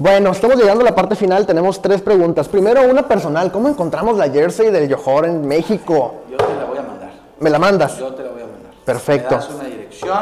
[0.02, 2.50] Bueno, estamos llegando a la parte final, tenemos tres preguntas.
[2.50, 6.24] Primero, una personal, ¿cómo encontramos la jersey del Johor en México?
[6.28, 7.12] Yo te la voy a mandar.
[7.40, 8.00] ¿Me la mandas?
[8.00, 8.72] Yo te la voy a mandar.
[8.84, 9.30] Perfecto.
[9.30, 10.18] Me das una dirección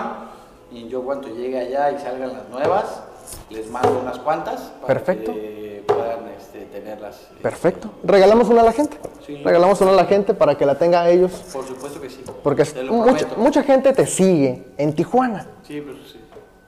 [0.69, 3.03] y yo cuando llegue allá y salgan las nuevas,
[3.49, 5.31] les mando unas cuantas para Perfecto.
[5.31, 7.15] que puedan este, tenerlas.
[7.15, 7.89] Eh, Perfecto.
[8.03, 8.97] ¿Regalamos una a la gente?
[9.25, 9.41] Sí.
[9.45, 11.31] Regalamos una a la gente para que la tenga ellos.
[11.53, 12.21] Por supuesto que sí.
[12.43, 15.47] Porque mucha, mucha, gente te sigue en Tijuana.
[15.65, 16.19] Sí, pues sí.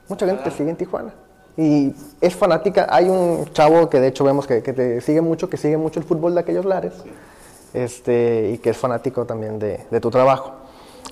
[0.08, 1.12] Mucha gente te sigue en Tijuana
[1.56, 2.86] y es fanática.
[2.90, 6.06] Hay un chavo que de hecho vemos que, te sigue mucho, que sigue mucho el
[6.06, 6.92] fútbol de aquellos lares
[7.74, 10.52] este, y que es fanático también de, tu trabajo.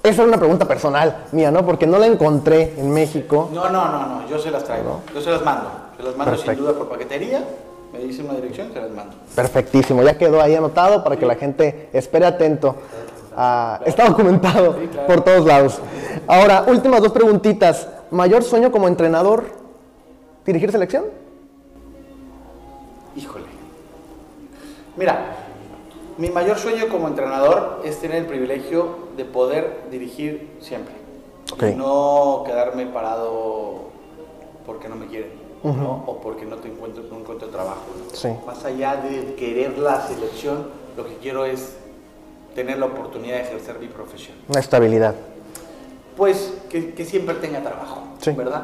[0.03, 1.65] Esa es una pregunta personal mía, ¿no?
[1.67, 3.51] Porque no la encontré en México.
[3.53, 5.71] No, no, no, no, yo se las traigo, yo se las mando.
[5.97, 7.45] Se las mando sin duda por paquetería,
[7.93, 9.15] me dice una dirección, se las mando.
[9.35, 12.77] Perfectísimo, ya quedó ahí anotado para que la gente espere atento.
[13.85, 14.77] está documentado
[15.07, 15.81] por todos lados.
[16.27, 17.89] Ahora, últimas dos preguntitas.
[18.11, 19.60] ¿Mayor sueño como entrenador
[20.53, 21.05] dirigir selección?
[23.17, 23.47] Híjole.
[24.97, 25.37] Mira,
[26.19, 30.95] mi mayor sueño como entrenador es tener el privilegio de poder dirigir siempre.
[31.61, 33.91] Y no quedarme parado
[34.67, 35.31] porque no me quieren.
[35.63, 37.83] O porque no te encuentro, no encuentro trabajo.
[38.47, 41.77] Más allá de querer la selección, lo que quiero es
[42.55, 44.37] tener la oportunidad de ejercer mi profesión.
[44.49, 45.15] Una estabilidad.
[46.17, 48.03] Pues que, siempre tenga trabajo,
[48.37, 48.63] ¿verdad?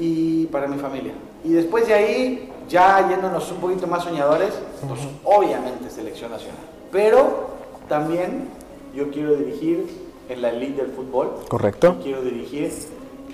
[0.00, 1.12] Y para mi familia.
[1.44, 4.54] Y después de ahí, ya yéndonos un poquito más soñadores,
[4.88, 6.60] pues obviamente selección nacional.
[6.90, 7.50] Pero
[7.88, 8.48] también
[8.94, 9.86] yo quiero dirigir
[10.28, 11.34] en la elite del fútbol.
[11.48, 11.98] Correcto.
[12.02, 12.72] Quiero dirigir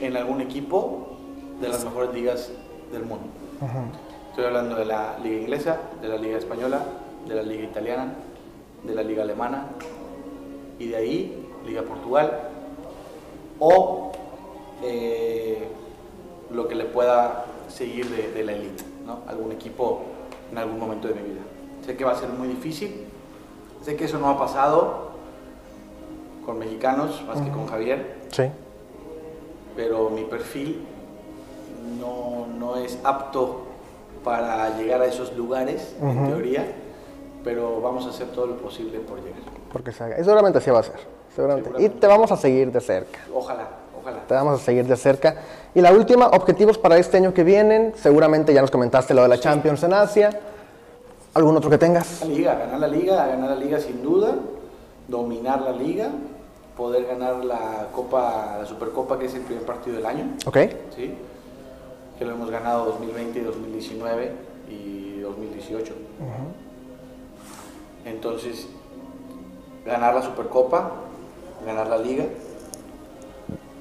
[0.01, 1.17] en algún equipo
[1.61, 2.51] de las mejores ligas
[2.93, 3.27] del mundo.
[4.31, 6.83] Estoy hablando de la liga inglesa, de la liga española,
[7.27, 8.15] de la liga italiana,
[8.83, 9.69] de la liga alemana
[10.79, 12.51] y de ahí liga Portugal
[13.59, 14.13] o
[14.83, 15.36] eh,
[16.51, 19.21] lo que le pueda seguir de, la elite, ¿no?
[19.27, 20.03] algún equipo
[20.51, 21.41] en algún momento de mi vida.
[21.85, 23.07] Sé que va a ser muy difícil,
[23.83, 25.11] sé que eso no ha pasado
[26.45, 28.17] con mexicanos más que con Javier.
[28.31, 28.45] Sí.
[29.75, 30.87] Pero mi perfil
[32.01, 33.65] no, no, es apto
[34.25, 36.67] para llegar a esos lugares, en teoría,
[37.45, 39.39] pero vamos a hacer todo lo posible por llegar.
[39.73, 40.19] Porque se haga.
[40.19, 40.99] Y seguramente así va a ser.
[41.35, 41.71] Seguramente.
[41.79, 43.21] Y te vamos a seguir de cerca.
[43.33, 43.69] Ojalá,
[44.01, 44.27] ojalá.
[44.27, 45.37] Te vamos a seguir de cerca.
[45.77, 47.93] Y la última, objetivos para este año que vienen.
[47.97, 50.31] Seguramente ya nos comentaste lo de la Champions en Asia.
[51.35, 52.23] ¿Algún otro que tengas?
[52.23, 54.37] La liga, ganar la liga, ganar la liga sin duda,
[55.07, 56.09] dominar la liga,
[56.79, 60.31] poder ganar la Copa, la Supercopa, que es el primer partido del año.
[60.47, 60.57] Ok.
[60.97, 61.13] Sí.
[62.19, 64.33] Que lo hemos ganado 2020, 2019
[64.71, 65.93] y 2018.
[68.07, 68.67] Entonces,
[69.85, 70.91] ganar la Supercopa,
[71.67, 72.25] ganar la liga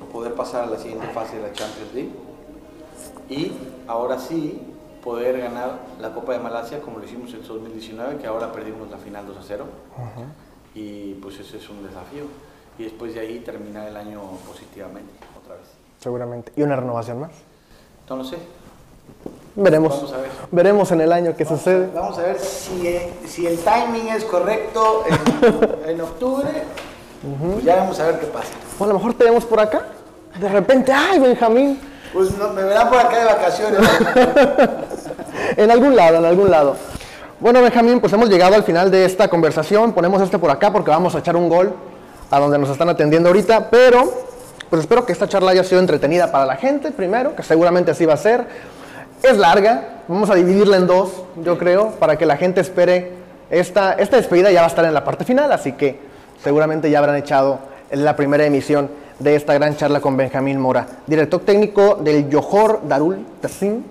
[0.06, 2.12] poder pasar a la siguiente fase de la Champions League
[3.30, 3.54] y
[3.88, 4.62] ahora sí
[5.04, 8.98] poder ganar la Copa de Malasia como lo hicimos en 2019, que ahora perdimos la
[8.98, 9.66] final 2 a 0.
[10.74, 12.26] Y pues ese es un desafío.
[12.78, 15.68] Y después de ahí terminar el año positivamente, otra vez.
[16.00, 16.52] Seguramente.
[16.56, 17.32] ¿Y una renovación más?
[18.10, 18.38] No lo sé.
[19.56, 19.96] Veremos.
[19.96, 20.32] Vamos a ver.
[20.52, 21.90] Veremos en el año qué sucede.
[21.94, 26.50] vamos a ver si, eh, si, el timing es correcto en, en octubre.
[27.26, 28.50] Pues ya vamos a ver qué pasa.
[28.78, 29.84] O a lo mejor te vemos por acá.
[30.40, 31.80] De repente, ¡ay, Benjamín!
[32.14, 33.80] Pues me verán por acá de vacaciones.
[35.58, 36.76] en algún lado, en algún lado.
[37.40, 39.94] Bueno, Benjamín, pues hemos llegado al final de esta conversación.
[39.94, 41.74] Ponemos este por acá porque vamos a echar un gol
[42.32, 43.70] a donde nos están atendiendo ahorita.
[43.70, 44.14] Pero,
[44.70, 48.06] pues espero que esta charla haya sido entretenida para la gente, primero, que seguramente así
[48.06, 48.46] va a ser.
[49.24, 53.26] Es larga, vamos a dividirla en dos, yo creo, para que la gente espere.
[53.50, 56.00] Esta, esta despedida ya va a estar en la parte final, así que
[56.46, 57.58] seguramente ya habrán echado
[57.92, 58.88] la primera emisión
[59.18, 63.82] de esta gran charla con Benjamín Mora, director técnico del Johor Darul Tassim.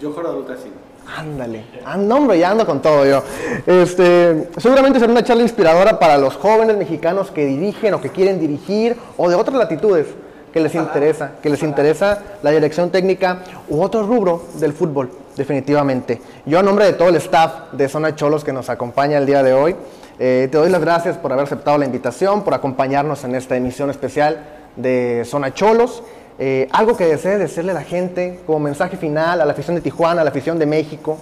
[0.00, 0.70] Johor Darul Tassim.
[1.18, 3.24] Ándale, ando, hombre, ya ando con todo yo.
[3.66, 8.38] Este, seguramente será una charla inspiradora para los jóvenes mexicanos que dirigen o que quieren
[8.38, 10.06] dirigir o de otras latitudes
[10.52, 16.22] que les interesa, que les interesa la dirección técnica u otro rubro del fútbol, definitivamente.
[16.46, 19.42] Yo a nombre de todo el staff de Zona Cholos que nos acompaña el día
[19.42, 19.74] de hoy,
[20.22, 23.88] eh, te doy las gracias por haber aceptado la invitación, por acompañarnos en esta emisión
[23.88, 24.44] especial
[24.76, 26.02] de Zona Cholos.
[26.38, 29.80] Eh, algo que desee decirle a la gente como mensaje final a la afición de
[29.80, 31.16] Tijuana, a la afición de México.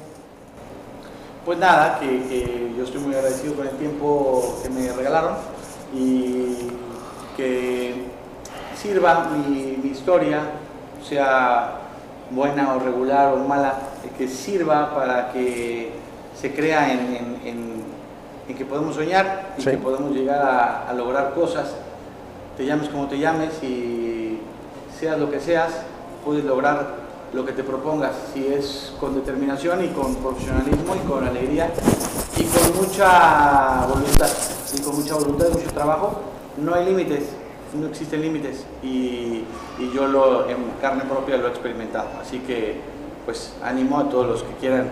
[1.45, 5.35] Pues nada, que, yo estoy muy agradecido con el tiempo que me regalaron
[5.95, 6.69] y
[7.37, 7.95] que
[8.77, 10.41] sirva mi, historia,
[11.09, 11.83] sea
[12.31, 13.79] buena o regular o mala,
[14.19, 15.93] que sirva para que
[16.35, 17.78] se crea en,
[18.55, 21.75] que podemos soñar y que podemos llegar a, a lograr cosas.
[22.57, 24.41] Te llames como te llames y
[24.99, 25.73] seas lo que seas,
[26.25, 31.27] puedes lograr lo que te propongas, si es con determinación y con profesionalismo y con
[31.27, 31.71] alegría
[32.37, 34.29] y con mucha voluntad,
[34.75, 36.21] y con mucha voluntad y mucho trabajo,
[36.57, 37.25] no hay límites,
[37.75, 39.45] no existen límites y,
[39.79, 42.81] y, yo lo en carne propia lo he experimentado, así que
[43.27, 44.89] pues animo a todos los que quieran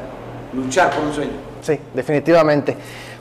[0.53, 1.33] luchar por un sueño.
[1.63, 2.77] Sí, definitivamente.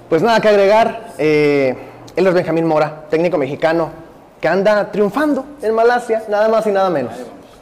[0.10, 1.76] Pues nada que agregar, eh,
[2.16, 3.90] él es Benjamín Mora, técnico mexicano,
[4.40, 7.14] que anda triunfando en Malasia, nada más y nada menos.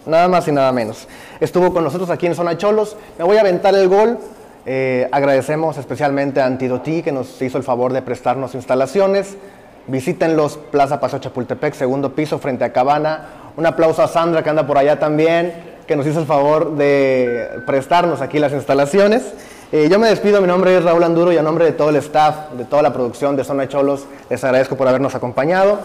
[0.06, 1.08] Nada más y nada menos.
[1.40, 2.98] Estuvo con nosotros aquí en Zona Cholos.
[3.18, 4.18] Me voy a aventar el gol.
[4.66, 9.38] Eh, agradecemos especialmente a Antidotí que nos hizo el favor de prestarnos instalaciones.
[9.88, 13.26] Visítenlos, Plaza Paseo Chapultepec, segundo piso, frente a Cabana.
[13.56, 15.54] Un aplauso a Sandra que anda por allá también,
[15.88, 19.34] que nos hizo el favor de prestarnos aquí las instalaciones.
[19.76, 21.96] Eh, yo me despido, mi nombre es Raúl Anduro y a nombre de todo el
[21.96, 25.80] staff, de toda la producción de Zona Cholos, les agradezco por habernos acompañado.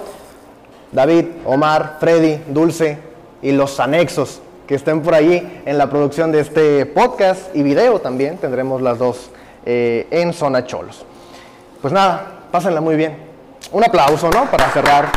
[0.92, 2.98] David, Omar, Freddy, Dulce
[3.40, 7.98] y los anexos que estén por ahí en la producción de este podcast y video
[7.98, 9.30] también, tendremos las dos
[9.64, 11.06] eh, en Zona Cholos.
[11.80, 13.16] Pues nada, pásenla muy bien.
[13.72, 14.50] Un aplauso, ¿no?
[14.50, 15.10] Para cerrar